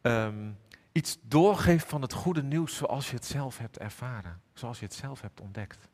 ehm, 0.01 0.51
iets 0.91 1.17
doorgeeft 1.21 1.87
van 1.87 2.01
het 2.01 2.13
goede 2.13 2.43
nieuws 2.43 2.75
zoals 2.75 3.09
je 3.09 3.15
het 3.15 3.25
zelf 3.25 3.57
hebt 3.57 3.77
ervaren, 3.77 4.41
zoals 4.53 4.79
je 4.79 4.85
het 4.85 4.93
zelf 4.93 5.21
hebt 5.21 5.41
ontdekt. 5.41 5.87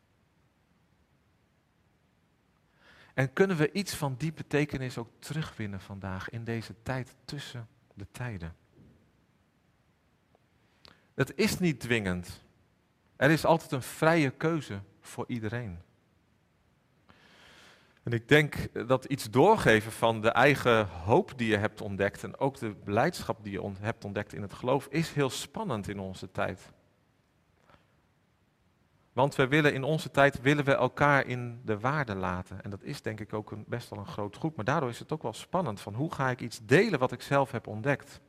En 3.13 3.33
kunnen 3.33 3.57
we 3.57 3.71
iets 3.71 3.95
van 3.95 4.15
die 4.17 4.33
betekenis 4.33 4.97
ook 4.97 5.09
terugwinnen 5.19 5.81
vandaag 5.81 6.29
in 6.29 6.43
deze 6.43 6.75
tijd 6.83 7.15
tussen 7.25 7.67
de 7.93 8.07
tijden? 8.11 8.55
Het 11.13 11.35
is 11.35 11.59
niet 11.59 11.79
dwingend. 11.79 12.43
Er 13.15 13.29
is 13.29 13.45
altijd 13.45 13.71
een 13.71 13.81
vrije 13.81 14.29
keuze 14.29 14.81
voor 15.01 15.25
iedereen. 15.27 15.79
En 18.03 18.11
ik 18.11 18.27
denk 18.27 18.55
dat 18.87 19.05
iets 19.05 19.29
doorgeven 19.29 19.91
van 19.91 20.21
de 20.21 20.29
eigen 20.29 20.87
hoop 20.87 21.37
die 21.37 21.49
je 21.49 21.57
hebt 21.57 21.81
ontdekt 21.81 22.23
en 22.23 22.37
ook 22.37 22.57
de 22.59 22.75
beleidschap 22.83 23.43
die 23.43 23.51
je 23.51 23.71
hebt 23.79 24.05
ontdekt 24.05 24.33
in 24.33 24.41
het 24.41 24.53
geloof 24.53 24.87
is 24.87 25.11
heel 25.11 25.29
spannend 25.29 25.87
in 25.87 25.99
onze 25.99 26.31
tijd. 26.31 26.71
Want 29.13 29.35
we 29.35 29.47
willen 29.47 29.73
in 29.73 29.83
onze 29.83 30.11
tijd 30.11 30.41
willen 30.41 30.65
we 30.65 30.73
elkaar 30.73 31.27
in 31.27 31.61
de 31.65 31.79
waarde 31.79 32.15
laten. 32.15 32.63
En 32.63 32.69
dat 32.69 32.83
is 32.83 33.01
denk 33.01 33.19
ik 33.19 33.33
ook 33.33 33.51
een, 33.51 33.63
best 33.67 33.89
wel 33.89 33.99
een 33.99 34.05
groot 34.05 34.35
goed. 34.35 34.55
Maar 34.55 34.65
daardoor 34.65 34.89
is 34.89 34.99
het 34.99 35.11
ook 35.11 35.21
wel 35.21 35.33
spannend 35.33 35.81
van 35.81 35.93
hoe 35.93 36.13
ga 36.13 36.29
ik 36.29 36.41
iets 36.41 36.59
delen 36.63 36.99
wat 36.99 37.11
ik 37.11 37.21
zelf 37.21 37.51
heb 37.51 37.67
ontdekt. 37.67 38.21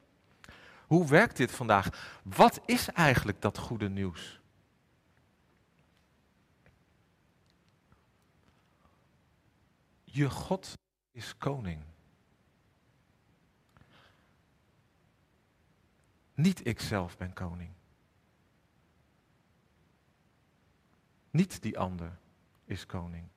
Hoe 0.87 1.07
werkt 1.07 1.37
dit 1.37 1.51
vandaag? 1.51 2.19
Wat 2.23 2.61
is 2.67 2.89
eigenlijk 2.89 3.41
dat 3.41 3.59
goede 3.59 3.89
nieuws? 3.89 4.41
Je 10.05 10.31
God 10.31 10.79
is 11.13 11.37
koning. 11.37 11.83
Niet 16.35 16.67
ikzelf 16.67 17.17
ben 17.17 17.33
koning. 17.33 17.71
Niet 21.35 21.63
die 21.63 21.79
ander 21.79 22.19
is 22.65 22.87
koning. 22.87 23.29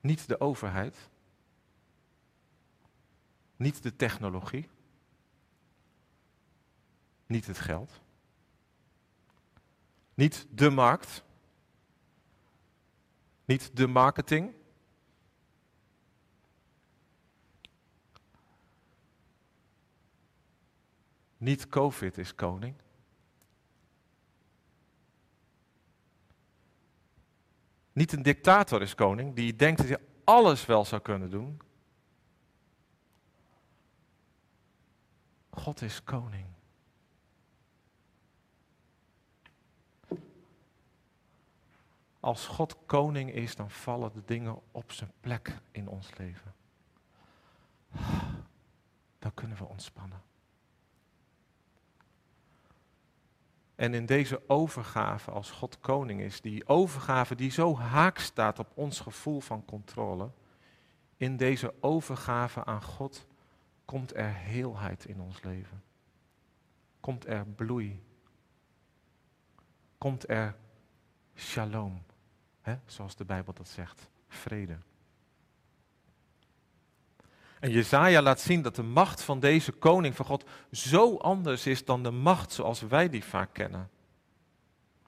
Niet 0.00 0.28
de 0.28 0.40
overheid. 0.40 1.10
Niet 3.56 3.82
de 3.82 3.96
technologie. 3.96 4.68
Niet 7.26 7.46
het 7.46 7.58
geld. 7.58 8.00
Niet 10.14 10.46
de 10.50 10.70
markt. 10.70 11.24
Niet 13.44 13.76
de 13.76 13.86
marketing. 13.86 14.54
Niet 21.36 21.68
COVID 21.68 22.18
is 22.18 22.34
koning. 22.34 22.74
Niet 27.94 28.12
een 28.12 28.22
dictator 28.22 28.82
is 28.82 28.94
koning 28.94 29.34
die 29.34 29.56
denkt 29.56 29.78
dat 29.78 29.88
hij 29.88 29.98
alles 30.24 30.66
wel 30.66 30.84
zou 30.84 31.02
kunnen 31.02 31.30
doen. 31.30 31.60
God 35.50 35.82
is 35.82 36.04
koning. 36.04 36.46
Als 42.20 42.46
God 42.46 42.76
koning 42.86 43.32
is, 43.32 43.56
dan 43.56 43.70
vallen 43.70 44.12
de 44.12 44.22
dingen 44.24 44.60
op 44.70 44.92
zijn 44.92 45.12
plek 45.20 45.58
in 45.70 45.88
ons 45.88 46.16
leven. 46.16 46.54
Dan 49.18 49.34
kunnen 49.34 49.56
we 49.56 49.64
ontspannen. 49.64 50.22
En 53.74 53.94
in 53.94 54.06
deze 54.06 54.42
overgave, 54.46 55.30
als 55.30 55.50
God 55.50 55.80
koning 55.80 56.20
is, 56.20 56.40
die 56.40 56.68
overgave 56.68 57.34
die 57.34 57.50
zo 57.50 57.76
haak 57.76 58.18
staat 58.18 58.58
op 58.58 58.72
ons 58.74 59.00
gevoel 59.00 59.40
van 59.40 59.64
controle, 59.64 60.30
in 61.16 61.36
deze 61.36 61.74
overgave 61.80 62.64
aan 62.64 62.82
God 62.82 63.26
komt 63.84 64.14
er 64.14 64.34
heelheid 64.34 65.04
in 65.04 65.20
ons 65.20 65.42
leven. 65.42 65.82
Komt 67.00 67.26
er 67.26 67.46
bloei. 67.46 68.02
Komt 69.98 70.28
er 70.28 70.56
shalom, 71.34 72.02
hè, 72.60 72.76
zoals 72.86 73.16
de 73.16 73.24
Bijbel 73.24 73.52
dat 73.52 73.68
zegt, 73.68 74.10
vrede. 74.28 74.78
En 77.64 77.70
Jezaja 77.70 78.22
laat 78.22 78.40
zien 78.40 78.62
dat 78.62 78.74
de 78.74 78.82
macht 78.82 79.22
van 79.22 79.40
deze 79.40 79.72
koning 79.72 80.16
van 80.16 80.26
God 80.26 80.44
zo 80.70 81.16
anders 81.16 81.66
is 81.66 81.84
dan 81.84 82.02
de 82.02 82.10
macht 82.10 82.52
zoals 82.52 82.80
wij 82.80 83.08
die 83.08 83.24
vaak 83.24 83.52
kennen. 83.52 83.90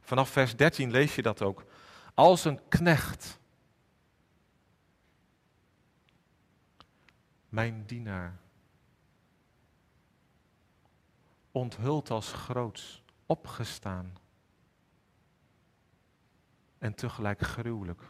Vanaf 0.00 0.28
vers 0.28 0.56
13 0.56 0.90
lees 0.90 1.14
je 1.14 1.22
dat 1.22 1.42
ook. 1.42 1.64
Als 2.14 2.44
een 2.44 2.60
knecht. 2.68 3.40
Mijn 7.48 7.84
dienaar. 7.86 8.38
Onthuld 11.50 12.10
als 12.10 12.32
groots, 12.32 13.02
opgestaan. 13.26 14.14
En 16.78 16.95
tegelijk 16.95 17.40
gruwelijk 17.40 18.02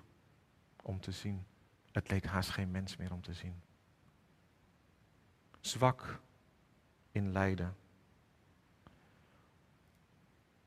om 0.83 1.01
te 1.01 1.13
zien. 1.13 1.47
Het 1.93 2.11
leek 2.11 2.25
haast 2.25 2.51
geen 2.51 2.71
mens 2.71 2.97
meer 2.97 3.13
om 3.13 3.23
te 3.23 3.33
zien 3.33 3.65
zwak 5.67 6.21
in 7.13 7.33
lijden. 7.33 7.77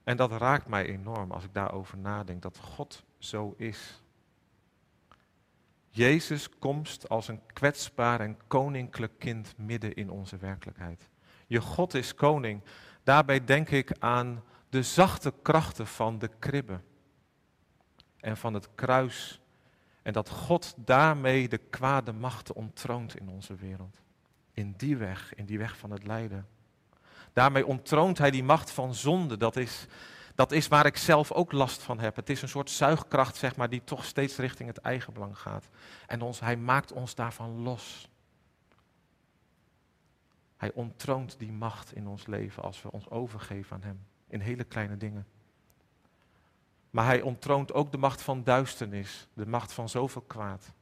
En 0.04 0.18
dat 0.18 0.32
raakt 0.32 0.68
mij 0.68 0.86
enorm 0.86 1.32
als 1.32 1.44
ik 1.44 1.54
daarover 1.54 1.98
nadenk, 1.98 2.42
dat 2.42 2.58
God 2.58 3.04
zo 3.18 3.54
is. 3.58 4.02
Jezus 5.90 6.50
komst 6.60 7.10
als 7.10 7.28
een 7.28 7.42
kwetsbaar 7.46 8.20
en 8.20 8.38
koninklijk 8.48 9.20
kind 9.20 9.58
midden 9.58 9.94
in 9.94 10.10
onze 10.10 10.38
werkelijkheid. 10.38 11.10
Je 11.48 11.62
God 11.62 11.94
is 11.94 12.16
koning. 12.16 12.62
Daarbij 13.04 13.46
denk 13.46 13.70
ik 13.70 13.92
aan 14.00 14.44
de 14.70 14.84
zachte 14.84 15.34
krachten 15.42 15.88
van 15.88 16.20
de 16.20 16.30
kribbe 16.40 16.80
en 18.18 18.38
van 18.38 18.54
het 18.54 18.70
kruis. 18.76 19.42
En 20.02 20.14
dat 20.14 20.30
God 20.30 20.74
daarmee 20.78 21.48
de 21.48 21.58
kwade 21.58 22.12
machten 22.12 22.56
ontroont 22.56 23.16
in 23.16 23.30
onze 23.30 23.56
wereld 23.56 24.02
in 24.54 24.74
die 24.78 24.98
weg, 24.98 25.34
in 25.36 25.46
die 25.46 25.58
weg 25.58 25.78
van 25.78 25.92
het 25.92 26.08
lijden. 26.08 26.48
Daarmee 27.34 27.66
ontroont 27.66 28.18
hij 28.18 28.32
die 28.32 28.44
macht 28.44 28.72
van 28.72 28.94
zonde. 28.94 29.38
Dat 29.38 29.56
is, 29.56 29.88
dat 30.36 30.52
is 30.52 30.68
waar 30.68 30.86
ik 30.86 30.98
zelf 30.98 31.32
ook 31.32 31.52
last 31.52 31.82
van 31.82 32.00
heb. 32.00 32.16
Het 32.16 32.30
is 32.30 32.42
een 32.42 32.50
soort 32.50 32.70
zuigkracht, 32.70 33.36
zeg 33.36 33.56
maar, 33.56 33.70
die 33.70 33.84
toch 33.84 34.06
steeds 34.06 34.38
richting 34.38 34.70
het 34.70 34.78
eigenbelang 34.78 35.38
gaat. 35.38 35.70
En 36.08 36.22
ons, 36.22 36.40
hij 36.40 36.58
maakt 36.58 36.92
ons 36.92 37.16
daarvan 37.16 37.62
los. 37.62 38.10
Hij 40.58 40.72
ontroont 40.74 41.40
die 41.40 41.52
macht 41.52 41.96
in 41.96 42.08
ons 42.08 42.26
leven 42.26 42.64
als 42.64 42.82
we 42.82 42.92
ons 42.92 43.10
overgeven 43.10 43.76
aan 43.76 43.84
hem. 43.84 44.06
In 44.28 44.40
hele 44.40 44.64
kleine 44.64 44.98
dingen. 44.98 45.28
Maar 46.90 47.06
hij 47.06 47.22
ontroont 47.22 47.74
ook 47.74 47.92
de 47.92 47.98
macht 47.98 48.22
van 48.22 48.44
duisternis, 48.44 49.28
de 49.34 49.46
macht 49.46 49.74
van 49.74 49.90
zoveel 49.90 50.22
kwaad. 50.22 50.74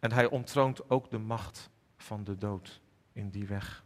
En 0.00 0.12
hij 0.12 0.26
ontroont 0.26 0.90
ook 0.90 1.10
de 1.10 1.18
macht 1.18 1.70
van 1.98 2.24
de 2.24 2.36
dood 2.36 2.80
in 3.12 3.30
die 3.30 3.46
weg. 3.46 3.84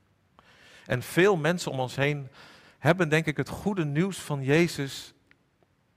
En 0.86 1.02
veel 1.02 1.36
mensen 1.36 1.70
om 1.70 1.80
ons 1.80 1.96
heen 1.96 2.28
hebben, 2.78 3.08
denk 3.08 3.26
ik, 3.26 3.36
het 3.36 3.48
goede 3.48 3.84
nieuws 3.84 4.18
van 4.18 4.42
Jezus 4.42 5.14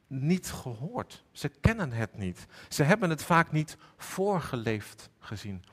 niet 0.08 0.51
gehoord. 0.51 1.23
Ze 1.32 1.49
kennen 1.49 1.91
het 1.91 2.17
niet. 2.17 2.45
Ze 2.69 2.84
hebben 2.84 3.10
het 3.10 3.23
vaak 3.23 3.51
niet 3.51 3.78
voorgeleefd 3.97 5.10
gezien. 5.19 5.63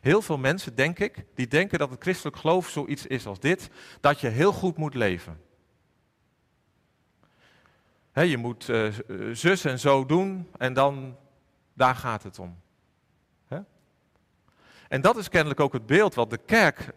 Heel 0.00 0.22
veel 0.22 0.38
mensen, 0.38 0.74
denk 0.74 0.98
ik, 0.98 1.24
die 1.34 1.46
denken 1.46 1.78
dat 1.78 1.90
het 1.90 2.02
christelijk 2.02 2.36
geloof 2.36 2.68
zoiets 2.68 3.06
is 3.06 3.26
als 3.26 3.40
dit, 3.40 3.70
dat 4.00 4.20
je 4.20 4.28
heel 4.28 4.52
goed 4.52 4.76
moet 4.76 4.94
leven. 4.94 5.40
je 8.12 8.36
moet 8.36 8.68
uh, 8.68 8.92
zus 9.32 9.64
en 9.64 9.78
zo 9.78 10.06
doen 10.06 10.48
en 10.58 10.72
dan, 10.72 11.16
daar 11.72 11.96
gaat 11.96 12.22
het 12.22 12.38
om. 12.38 12.56
En 14.90 15.00
dat 15.00 15.16
is 15.16 15.28
kennelijk 15.28 15.60
ook 15.60 15.72
het 15.72 15.86
beeld 15.86 16.14
wat 16.14 16.30
de 16.30 16.38
kerk 16.38 16.92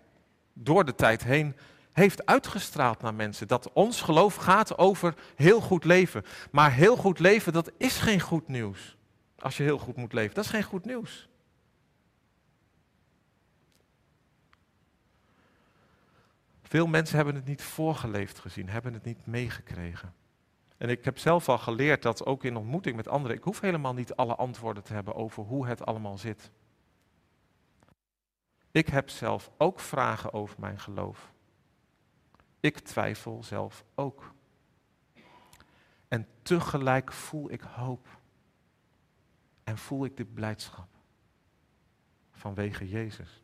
door 0.54 0.86
de 0.86 0.96
tijd 0.96 1.24
heen 1.24 1.56
heeft 1.92 2.26
uitgestraald 2.26 3.02
naar 3.02 3.14
mensen. 3.14 3.48
Dat 3.48 3.74
ons 3.74 4.02
geloof 4.02 4.36
gaat 4.36 4.78
over 4.78 5.16
heel 5.36 5.62
goed 5.62 5.84
leven. 5.84 6.24
Maar 6.52 6.72
heel 6.72 6.96
goed 6.96 7.20
leven, 7.20 7.54
dat 7.54 7.72
is 7.78 7.98
geen 7.98 8.20
goed 8.20 8.48
nieuws. 8.48 8.98
Als 9.40 9.58
je 9.58 9.64
heel 9.64 9.78
goed 9.78 9.96
moet 9.96 10.14
leven, 10.14 10.36
dat 10.36 10.44
is 10.44 10.50
geen 10.50 10.64
goed 10.64 10.86
nieuws. 10.86 11.30
Veel 16.64 16.88
mensen 16.88 17.16
hebben 17.16 17.36
het 17.36 17.46
niet 17.46 17.62
voorgeleefd 17.62 18.40
gezien, 18.40 18.70
hebben 18.70 18.94
het 18.94 19.04
niet 19.04 19.26
meegekregen. 19.26 20.14
En 20.78 20.90
ik 20.90 21.06
heb 21.06 21.18
zelf 21.18 21.50
al 21.50 21.58
geleerd 21.58 22.02
dat 22.02 22.26
ook 22.26 22.44
in 22.44 22.56
ontmoeting 22.56 22.96
met 22.96 23.08
anderen, 23.08 23.38
ik 23.38 23.44
hoef 23.44 23.60
helemaal 23.60 23.94
niet 23.94 24.16
alle 24.16 24.36
antwoorden 24.36 24.84
te 24.84 24.94
hebben 24.94 25.16
over 25.16 25.44
hoe 25.44 25.68
het 25.68 25.86
allemaal 25.86 26.18
zit. 26.18 26.52
Ik 28.74 28.88
heb 28.88 29.10
zelf 29.10 29.52
ook 29.58 29.80
vragen 29.80 30.34
over 30.34 30.60
mijn 30.60 30.80
geloof. 30.80 31.32
Ik 32.60 32.80
twijfel 32.80 33.44
zelf 33.44 33.84
ook. 33.96 34.34
En 36.08 36.28
tegelijk 36.42 37.12
voel 37.12 37.52
ik 37.52 37.62
hoop. 37.62 38.08
En 39.64 39.78
voel 39.78 40.06
ik 40.06 40.18
de 40.18 40.26
blijdschap 40.26 40.88
vanwege 42.32 42.90
Jezus. 42.90 43.42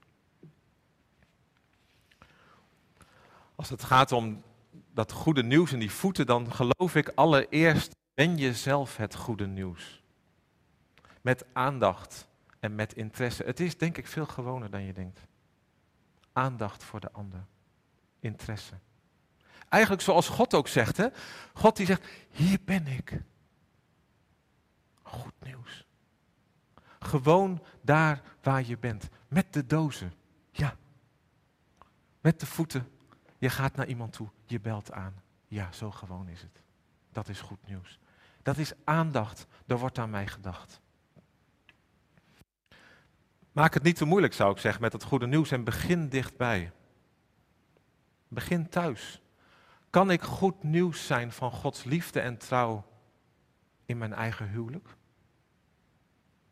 Als 3.55 3.69
het 3.69 3.83
gaat 3.83 4.11
om 4.11 4.43
dat 4.93 5.11
goede 5.11 5.43
nieuws 5.43 5.71
en 5.71 5.79
die 5.79 5.91
voeten, 5.91 6.25
dan 6.25 6.51
geloof 6.51 6.95
ik 6.95 7.11
allereerst, 7.15 7.95
ben 8.13 8.37
je 8.37 8.53
zelf 8.53 8.97
het 8.97 9.15
goede 9.15 9.47
nieuws. 9.47 10.03
Met 11.21 11.45
aandacht 11.53 12.28
en 12.59 12.75
met 12.75 12.93
interesse. 12.93 13.43
Het 13.43 13.59
is 13.59 13.77
denk 13.77 13.97
ik 13.97 14.07
veel 14.07 14.25
gewoner 14.25 14.69
dan 14.69 14.83
je 14.83 14.93
denkt. 14.93 15.19
Aandacht 16.33 16.83
voor 16.83 16.99
de 16.99 17.11
ander. 17.11 17.45
Interesse. 18.19 18.73
Eigenlijk 19.69 20.03
zoals 20.03 20.27
God 20.27 20.53
ook 20.53 20.67
zegt. 20.67 20.97
Hè? 20.97 21.07
God 21.53 21.75
die 21.77 21.85
zegt, 21.85 22.07
hier 22.29 22.59
ben 22.65 22.87
ik. 22.87 23.21
Goed 25.01 25.33
nieuws. 25.39 25.85
Gewoon 26.99 27.63
daar 27.81 28.21
waar 28.41 28.65
je 28.65 28.77
bent. 28.77 29.09
Met 29.27 29.53
de 29.53 29.65
dozen. 29.65 30.13
Ja. 30.51 30.75
Met 32.21 32.39
de 32.39 32.45
voeten. 32.45 32.89
Je 33.37 33.49
gaat 33.49 33.75
naar 33.75 33.87
iemand 33.87 34.13
toe. 34.13 34.29
Je 34.45 34.59
belt 34.59 34.91
aan. 34.91 35.21
Ja, 35.47 35.71
zo 35.71 35.91
gewoon 35.91 36.27
is 36.27 36.41
het. 36.41 36.61
Dat 37.11 37.29
is 37.29 37.41
goed 37.41 37.67
nieuws. 37.67 37.99
Dat 38.41 38.57
is 38.57 38.73
aandacht. 38.83 39.47
Er 39.67 39.77
wordt 39.77 39.97
aan 39.97 40.09
mij 40.09 40.27
gedacht. 40.27 40.81
Maak 43.59 43.73
het 43.73 43.83
niet 43.83 43.95
te 43.95 44.05
moeilijk, 44.05 44.33
zou 44.33 44.51
ik 44.51 44.57
zeggen, 44.57 44.81
met 44.81 44.93
het 44.93 45.03
goede 45.03 45.27
nieuws 45.27 45.51
en 45.51 45.63
begin 45.63 46.09
dichtbij. 46.09 46.71
Begin 48.27 48.69
thuis. 48.69 49.21
Kan 49.89 50.11
ik 50.11 50.21
goed 50.21 50.63
nieuws 50.63 51.05
zijn 51.05 51.31
van 51.31 51.51
Gods 51.51 51.83
liefde 51.83 52.19
en 52.19 52.37
trouw 52.37 52.85
in 53.85 53.97
mijn 53.97 54.13
eigen 54.13 54.49
huwelijk? 54.49 54.95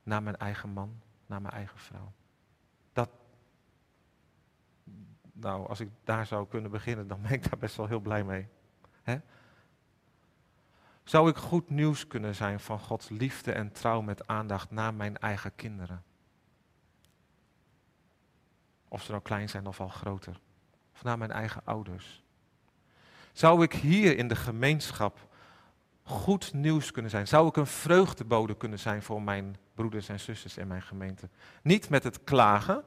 Naar 0.03 0.23
mijn 0.23 0.37
eigen 0.37 0.69
man, 0.69 1.01
naar 1.25 1.41
mijn 1.41 1.53
eigen 1.53 1.79
vrouw? 1.79 2.11
Dat, 2.93 3.09
nou, 5.31 5.67
als 5.67 5.79
ik 5.79 5.89
daar 6.03 6.25
zou 6.25 6.47
kunnen 6.47 6.71
beginnen, 6.71 7.07
dan 7.07 7.21
ben 7.21 7.31
ik 7.31 7.49
daar 7.49 7.59
best 7.59 7.75
wel 7.75 7.87
heel 7.87 7.99
blij 7.99 8.23
mee. 8.23 8.47
Zou 11.03 11.29
ik 11.29 11.35
goed 11.35 11.69
nieuws 11.69 12.07
kunnen 12.07 12.35
zijn 12.35 12.59
van 12.59 12.79
Gods 12.79 13.09
liefde 13.09 13.51
en 13.51 13.71
trouw 13.71 14.01
met 14.01 14.27
aandacht 14.27 14.71
naar 14.71 14.93
mijn 14.93 15.17
eigen 15.17 15.55
kinderen? 15.55 16.03
Of 18.87 19.03
ze 19.03 19.11
nou 19.11 19.23
klein 19.23 19.49
zijn 19.49 19.67
of 19.67 19.79
al 19.79 19.87
groter. 19.87 20.39
Of 20.93 21.03
naar 21.03 21.17
mijn 21.17 21.31
eigen 21.31 21.61
ouders. 21.65 22.23
Zou 23.31 23.63
ik 23.63 23.73
hier 23.73 24.17
in 24.17 24.27
de 24.27 24.35
gemeenschap 24.35 25.27
goed 26.03 26.53
nieuws 26.53 26.91
kunnen 26.91 27.11
zijn? 27.11 27.27
Zou 27.27 27.47
ik 27.47 27.55
een 27.55 27.67
vreugdebode 27.67 28.57
kunnen 28.57 28.79
zijn 28.79 29.03
voor 29.03 29.21
mijn 29.21 29.57
broeders 29.73 30.09
en 30.09 30.19
zusters 30.19 30.57
in 30.57 30.67
mijn 30.67 30.81
gemeente? 30.81 31.29
Niet 31.61 31.89
met 31.89 32.03
het 32.03 32.23
klagen 32.23 32.83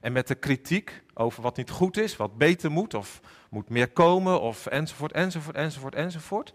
en 0.00 0.12
met 0.12 0.28
de 0.28 0.34
kritiek 0.34 1.02
over 1.14 1.42
wat 1.42 1.56
niet 1.56 1.70
goed 1.70 1.96
is, 1.96 2.16
wat 2.16 2.38
beter 2.38 2.70
moet, 2.70 2.94
of 2.94 3.20
moet 3.50 3.68
meer 3.68 3.90
komen, 3.90 4.40
of 4.40 4.66
enzovoort, 4.66 5.12
enzovoort, 5.12 5.56
enzovoort, 5.56 5.94
enzovoort. 5.94 6.54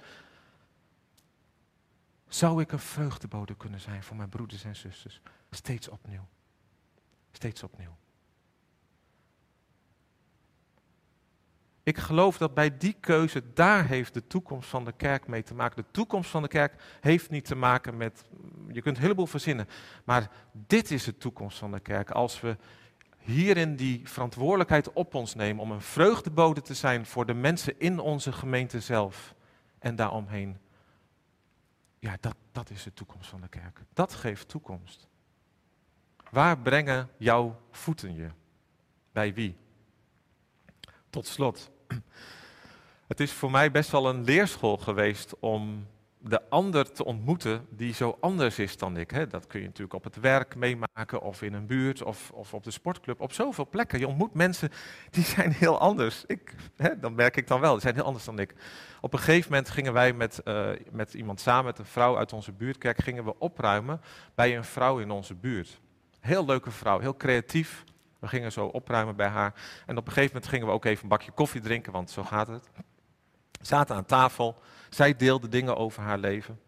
Zou 2.28 2.62
ik 2.62 2.72
een 2.72 2.80
vreugdebode 2.80 3.56
kunnen 3.56 3.80
zijn 3.80 4.04
voor 4.04 4.16
mijn 4.16 4.30
broeders 4.30 4.64
en 4.64 4.76
zusters? 4.76 5.22
Steeds 5.52 5.90
opnieuw. 5.90 6.28
Steeds 7.32 7.64
opnieuw. 7.64 7.96
Ik 11.88 11.98
geloof 11.98 12.38
dat 12.38 12.54
bij 12.54 12.78
die 12.78 12.96
keuze, 13.00 13.44
daar 13.54 13.88
heeft 13.88 14.14
de 14.14 14.28
toekomst 14.28 14.70
van 14.70 14.86
de 14.86 14.92
kerk 14.92 15.28
mee 15.28 15.44
te 15.44 15.54
maken. 15.54 15.84
De 15.84 15.92
toekomst 15.92 16.30
van 16.30 16.42
de 16.42 16.48
kerk 16.48 16.98
heeft 17.02 17.30
niet 17.30 17.46
te 17.46 17.56
maken 17.56 17.98
met, 17.98 18.24
je 18.72 18.82
kunt 18.82 18.96
een 18.96 19.02
heleboel 19.02 19.28
verzinnen, 19.28 19.68
maar 20.04 20.32
dit 20.52 20.92
is 20.92 21.04
de 21.04 21.18
toekomst 21.18 21.58
van 21.58 21.72
de 21.72 21.80
kerk. 21.80 22.12
Als 22.12 22.42
we 22.42 22.58
hierin 23.18 23.76
die 23.76 24.10
verantwoordelijkheid 24.10 24.94
op 24.94 25.14
ons 25.14 25.36
nemen 25.36 25.64
om 25.64 25.72
een 25.72 25.82
vreugdebode 25.82 26.62
te 26.62 26.74
zijn 26.74 27.06
voor 27.06 27.26
de 27.26 27.34
mensen 27.34 27.80
in 27.80 28.00
onze 28.00 28.32
gemeente 28.32 28.80
zelf 28.80 29.36
en 29.80 29.96
daaromheen. 29.96 30.58
Ja, 32.00 32.18
dat, 32.20 32.36
dat 32.52 32.70
is 32.70 32.84
de 32.84 32.94
toekomst 32.94 33.30
van 33.30 33.42
de 33.42 33.48
kerk. 33.48 33.82
Dat 33.94 34.14
geeft 34.14 34.48
toekomst. 34.48 35.08
Waar 36.32 36.60
brengen 36.60 37.10
jouw 37.18 37.62
voeten 37.72 38.16
je? 38.16 38.30
Bij 39.12 39.34
wie? 39.34 39.58
Tot 41.10 41.28
slot. 41.28 41.76
Het 43.08 43.20
is 43.20 43.32
voor 43.32 43.52
mij 43.52 43.72
best 43.72 43.92
wel 43.92 44.10
een 44.10 44.24
leerschool 44.24 44.78
geweest 44.78 45.40
om 45.40 45.88
de 46.20 46.50
ander 46.50 46.92
te 46.92 47.06
ontmoeten 47.06 47.66
die 47.70 47.94
zo 47.94 48.18
anders 48.20 48.60
is 48.60 48.78
dan 48.78 48.98
ik. 48.98 49.32
Dat 49.32 49.48
kun 49.48 49.60
je 49.60 49.66
natuurlijk 49.66 49.94
op 49.94 50.04
het 50.04 50.20
werk 50.20 50.56
meemaken 50.56 51.22
of 51.22 51.42
in 51.42 51.54
een 51.54 51.68
buurt 51.68 52.04
of, 52.04 52.32
op 52.52 52.64
de 52.64 52.72
sportclub. 52.72 53.22
Op 53.22 53.34
zoveel 53.34 53.68
plekken. 53.70 54.00
Je 54.00 54.08
ontmoet 54.08 54.34
mensen 54.34 54.70
die 55.10 55.24
zijn 55.36 55.52
heel 55.52 55.80
anders. 55.80 56.24
Ik, 56.26 56.56
dan 57.02 57.16
merk 57.16 57.38
ik 57.38 57.48
dan 57.48 57.60
wel, 57.60 57.72
die 57.72 57.82
zijn 57.82 57.96
heel 57.96 58.04
anders 58.04 58.26
dan 58.26 58.40
ik. 58.40 58.54
Op 59.02 59.14
een 59.14 59.20
gegeven 59.20 59.52
moment 59.52 59.70
gingen 59.70 59.94
wij 59.94 60.14
met, 60.14 60.42
uh, 60.46 60.70
met 60.92 61.14
iemand 61.14 61.40
samen, 61.40 61.66
met 61.66 61.80
een 61.80 61.86
vrouw 61.86 62.18
uit 62.18 62.34
onze 62.34 62.52
buurtkerk, 62.52 63.02
gingen 63.02 63.24
we 63.24 63.40
opruimen 63.40 64.02
bij 64.36 64.58
een 64.58 64.66
vrouw 64.66 65.00
in 65.00 65.12
onze 65.12 65.36
buurt. 65.36 65.80
Heel 66.20 66.46
leuke 66.46 66.72
vrouw, 66.72 67.00
heel 67.00 67.18
creatief. 67.18 67.84
We 68.20 68.28
gingen 68.28 68.52
zo 68.52 68.66
opruimen 68.66 69.16
bij 69.16 69.28
haar. 69.28 69.54
En 69.86 69.98
op 69.98 70.08
een 70.08 70.14
gegeven 70.14 70.34
moment 70.34 70.52
gingen 70.52 70.68
we 70.68 70.74
ook 70.74 70.86
even 70.86 71.04
een 71.04 71.10
bakje 71.10 71.32
koffie 71.32 71.62
drinken, 71.62 71.92
want 71.92 72.10
zo 72.10 72.24
gaat 72.24 72.48
het. 72.48 72.70
Zaten 73.62 73.96
aan 73.96 74.06
tafel. 74.06 74.62
Zij 74.90 75.16
deelde 75.16 75.48
dingen 75.48 75.78
over 75.78 76.04
haar 76.04 76.18
leven. 76.18 76.60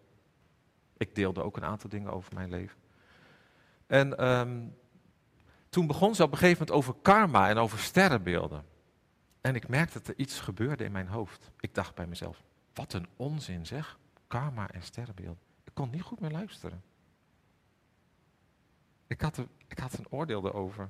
Ik 0.98 1.16
deelde 1.16 1.44
ook 1.44 1.58
een 1.58 1.66
aantal 1.66 1.90
dingen 1.90 2.12
over 2.12 2.34
mijn 2.34 2.50
leven. 2.50 2.78
En 3.88 4.28
um, 4.28 4.78
toen 5.70 5.88
begon 5.88 6.16
ze 6.16 6.24
op 6.24 6.32
een 6.32 6.38
gegeven 6.38 6.66
moment 6.66 6.78
over 6.78 7.02
karma 7.02 7.50
en 7.50 7.58
over 7.58 7.80
sterrenbeelden. 7.80 8.66
En 9.42 9.56
ik 9.56 9.68
merkte 9.68 9.98
dat 9.98 10.08
er 10.08 10.18
iets 10.18 10.40
gebeurde 10.40 10.84
in 10.84 10.92
mijn 10.92 11.08
hoofd. 11.08 11.52
Ik 11.60 11.74
dacht 11.74 11.96
bij 11.96 12.08
mezelf, 12.08 12.44
wat 12.74 12.94
een 12.94 13.08
onzin 13.16 13.66
zeg. 13.66 13.98
Karma 14.28 14.72
en 14.72 14.82
sterrenbeelden. 14.82 15.40
Ik 15.64 15.74
kon 15.74 15.90
niet 15.90 16.02
goed 16.02 16.20
meer 16.20 16.32
luisteren. 16.32 16.84
Ik 19.08 19.22
had, 19.22 19.38
er, 19.38 19.48
ik 19.68 19.80
had 19.80 19.98
een 19.98 20.08
oordeel 20.10 20.46
erover. 20.46 20.90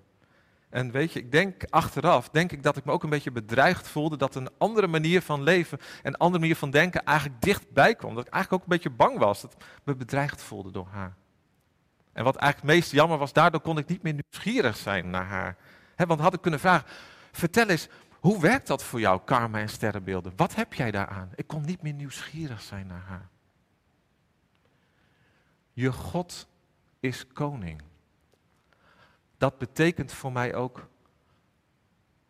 En 0.69 0.91
weet 0.91 1.13
je, 1.13 1.19
ik 1.19 1.32
denk 1.32 1.63
achteraf, 1.69 2.29
denk 2.29 2.51
ik 2.51 2.63
dat 2.63 2.77
ik 2.77 2.86
me 2.86 2.91
ook 2.91 3.03
een 3.03 3.10
beetje 3.10 3.32
bedreigd 3.32 3.88
voelde 3.88 4.17
dat 4.17 4.36
een 4.36 4.49
andere 4.58 4.88
manier 4.88 5.21
van 5.21 5.43
leven 5.43 5.77
en 5.77 5.88
een 6.01 6.17
andere 6.17 6.39
manier 6.39 6.55
van 6.55 6.71
denken 6.71 7.03
eigenlijk 7.03 7.41
dichtbij 7.41 7.95
kwam. 7.95 8.15
Dat 8.15 8.25
ik 8.27 8.34
eigenlijk 8.34 8.63
ook 8.63 8.69
een 8.69 8.77
beetje 8.77 8.97
bang 8.97 9.17
was, 9.17 9.41
dat 9.41 9.53
ik 9.53 9.65
me 9.84 9.95
bedreigd 9.95 10.41
voelde 10.41 10.71
door 10.71 10.88
haar. 10.91 11.15
En 12.13 12.23
wat 12.23 12.36
eigenlijk 12.36 12.71
het 12.71 12.82
meest 12.82 12.91
jammer 12.91 13.17
was, 13.17 13.34
daardoor 13.34 13.62
kon 13.62 13.77
ik 13.77 13.88
niet 13.88 14.03
meer 14.03 14.13
nieuwsgierig 14.13 14.77
zijn 14.77 15.10
naar 15.10 15.25
haar. 15.25 15.58
Want 15.95 16.19
had 16.19 16.34
ik 16.34 16.41
kunnen 16.41 16.60
vragen, 16.60 16.88
vertel 17.32 17.67
eens, 17.67 17.88
hoe 18.19 18.41
werkt 18.41 18.67
dat 18.67 18.84
voor 18.84 18.99
jou, 18.99 19.21
karma 19.25 19.60
en 19.60 19.69
sterrenbeelden? 19.69 20.34
Wat 20.36 20.55
heb 20.55 20.73
jij 20.73 20.91
daaraan? 20.91 21.29
Ik 21.36 21.47
kon 21.47 21.62
niet 21.65 21.82
meer 21.82 21.93
nieuwsgierig 21.93 22.62
zijn 22.62 22.88
naar 22.88 23.03
haar. 23.08 23.29
Je 25.73 25.91
God 25.91 26.47
is 26.99 27.27
koning 27.27 27.82
dat 29.39 29.58
betekent 29.58 30.12
voor 30.12 30.32
mij 30.32 30.56
ook, 30.56 30.88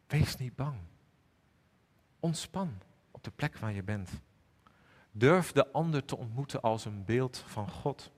wees 0.08 0.38
niet 0.38 0.56
bang. 0.56 0.78
Ontspan 2.20 2.82
op 3.12 3.24
de 3.24 3.32
plek 3.32 3.58
waar 3.58 3.74
je 3.74 3.84
bent. 3.84 4.10
Durf 5.12 5.52
de 5.52 5.72
ander 5.72 6.06
te 6.06 6.18
ontmoeten 6.18 6.62
als 6.62 6.86
een 6.86 7.06
beeld 7.06 7.44
van 7.48 7.70
God. 7.70 8.12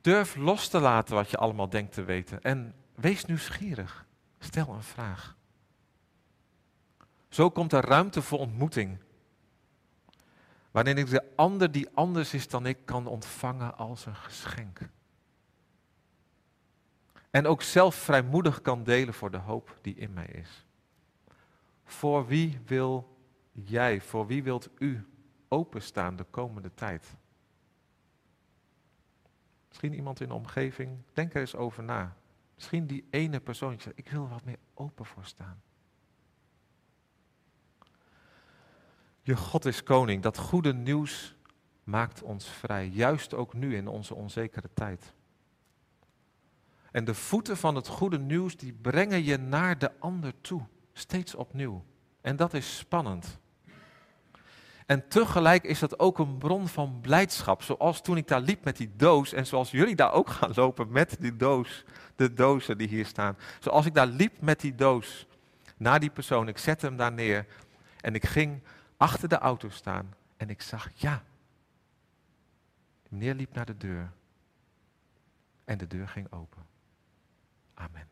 Durf 0.00 0.36
los 0.36 0.68
te 0.68 0.78
laten 0.78 1.14
wat 1.14 1.30
je 1.30 1.36
allemaal 1.36 1.68
denkt 1.68 1.92
te 1.92 2.02
weten. 2.02 2.42
En 2.42 2.74
wees 2.94 3.24
nieuwsgierig. 3.24 4.06
Stel 4.38 4.68
een 4.68 4.82
vraag. 4.82 5.36
Zo 7.28 7.50
komt 7.50 7.72
er 7.72 7.84
ruimte 7.84 8.22
voor 8.22 8.38
ontmoeting. 8.38 8.98
Waarin 10.70 10.98
ik 10.98 11.10
de 11.10 11.36
ander 11.36 11.72
die 11.72 11.88
anders 11.94 12.34
is 12.34 12.48
dan 12.48 12.66
ik 12.66 12.78
kan 12.84 13.06
ontvangen 13.06 13.76
als 13.76 14.06
een 14.06 14.16
geschenk. 14.16 14.80
En 17.30 17.46
ook 17.46 17.62
zelf 17.62 17.94
vrijmoedig 17.94 18.62
kan 18.62 18.84
delen 18.84 19.14
voor 19.14 19.30
de 19.30 19.36
hoop 19.38 19.78
die 19.80 19.94
in 19.94 20.12
mij 20.12 20.26
is. 20.26 20.66
Voor 21.84 22.26
wie 22.26 22.60
wil 22.66 23.16
jij, 23.52 24.00
voor 24.00 24.26
wie 24.26 24.42
wilt 24.42 24.68
u 24.78 25.08
openstaan 25.48 26.16
de 26.16 26.24
komende 26.24 26.74
tijd? 26.74 27.14
Misschien 29.68 29.94
iemand 29.94 30.20
in 30.20 30.28
de 30.28 30.34
omgeving, 30.34 30.98
denk 31.12 31.34
er 31.34 31.40
eens 31.40 31.56
over 31.56 31.82
na. 31.82 32.16
Misschien 32.54 32.86
die 32.86 33.06
ene 33.10 33.40
persoon 33.40 33.70
die 33.70 33.80
zegt, 33.80 33.98
ik 33.98 34.08
wil 34.08 34.22
er 34.22 34.28
wat 34.28 34.44
meer 34.44 34.58
open 34.74 35.04
voor 35.04 35.24
staan. 35.24 35.62
Je 39.22 39.36
God 39.36 39.64
is 39.64 39.82
koning. 39.82 40.22
Dat 40.22 40.38
goede 40.38 40.74
nieuws 40.74 41.36
maakt 41.84 42.22
ons 42.22 42.48
vrij. 42.48 42.86
Juist 42.86 43.34
ook 43.34 43.54
nu 43.54 43.76
in 43.76 43.88
onze 43.88 44.14
onzekere 44.14 44.68
tijd. 44.74 45.14
En 46.92 47.04
de 47.04 47.14
voeten 47.14 47.56
van 47.56 47.74
het 47.74 47.86
goede 47.88 48.18
nieuws, 48.18 48.56
die 48.56 48.72
brengen 48.72 49.24
je 49.24 49.36
naar 49.36 49.78
de 49.78 49.90
ander 49.98 50.32
toe. 50.40 50.62
Steeds 50.92 51.34
opnieuw. 51.34 51.84
En 52.20 52.36
dat 52.36 52.54
is 52.54 52.76
spannend. 52.76 53.38
En 54.86 55.08
tegelijk 55.08 55.64
is 55.64 55.78
dat 55.78 55.98
ook 55.98 56.18
een 56.18 56.38
bron 56.38 56.68
van 56.68 57.00
blijdschap. 57.00 57.62
Zoals 57.62 58.02
toen 58.02 58.16
ik 58.16 58.28
daar 58.28 58.40
liep 58.40 58.64
met 58.64 58.76
die 58.76 58.90
doos. 58.96 59.32
En 59.32 59.46
zoals 59.46 59.70
jullie 59.70 59.96
daar 59.96 60.12
ook 60.12 60.30
gaan 60.30 60.52
lopen 60.54 60.92
met 60.92 61.16
die 61.20 61.36
doos. 61.36 61.84
De 62.16 62.32
dozen 62.32 62.78
die 62.78 62.88
hier 62.88 63.06
staan. 63.06 63.36
Zoals 63.60 63.86
ik 63.86 63.94
daar 63.94 64.06
liep 64.06 64.40
met 64.40 64.60
die 64.60 64.74
doos. 64.74 65.26
Naar 65.76 66.00
die 66.00 66.10
persoon. 66.10 66.48
Ik 66.48 66.58
zette 66.58 66.86
hem 66.86 66.96
daar 66.96 67.12
neer. 67.12 67.46
En 68.00 68.14
ik 68.14 68.26
ging 68.26 68.62
achter 68.96 69.28
de 69.28 69.38
auto 69.38 69.68
staan. 69.68 70.14
En 70.36 70.50
ik 70.50 70.62
zag, 70.62 70.88
ja. 70.94 71.22
Meneer 73.08 73.34
liep 73.34 73.54
naar 73.54 73.66
de 73.66 73.76
deur. 73.76 74.12
En 75.64 75.78
de 75.78 75.86
deur 75.86 76.08
ging 76.08 76.32
open. 76.32 76.69
Amen. 77.80 78.09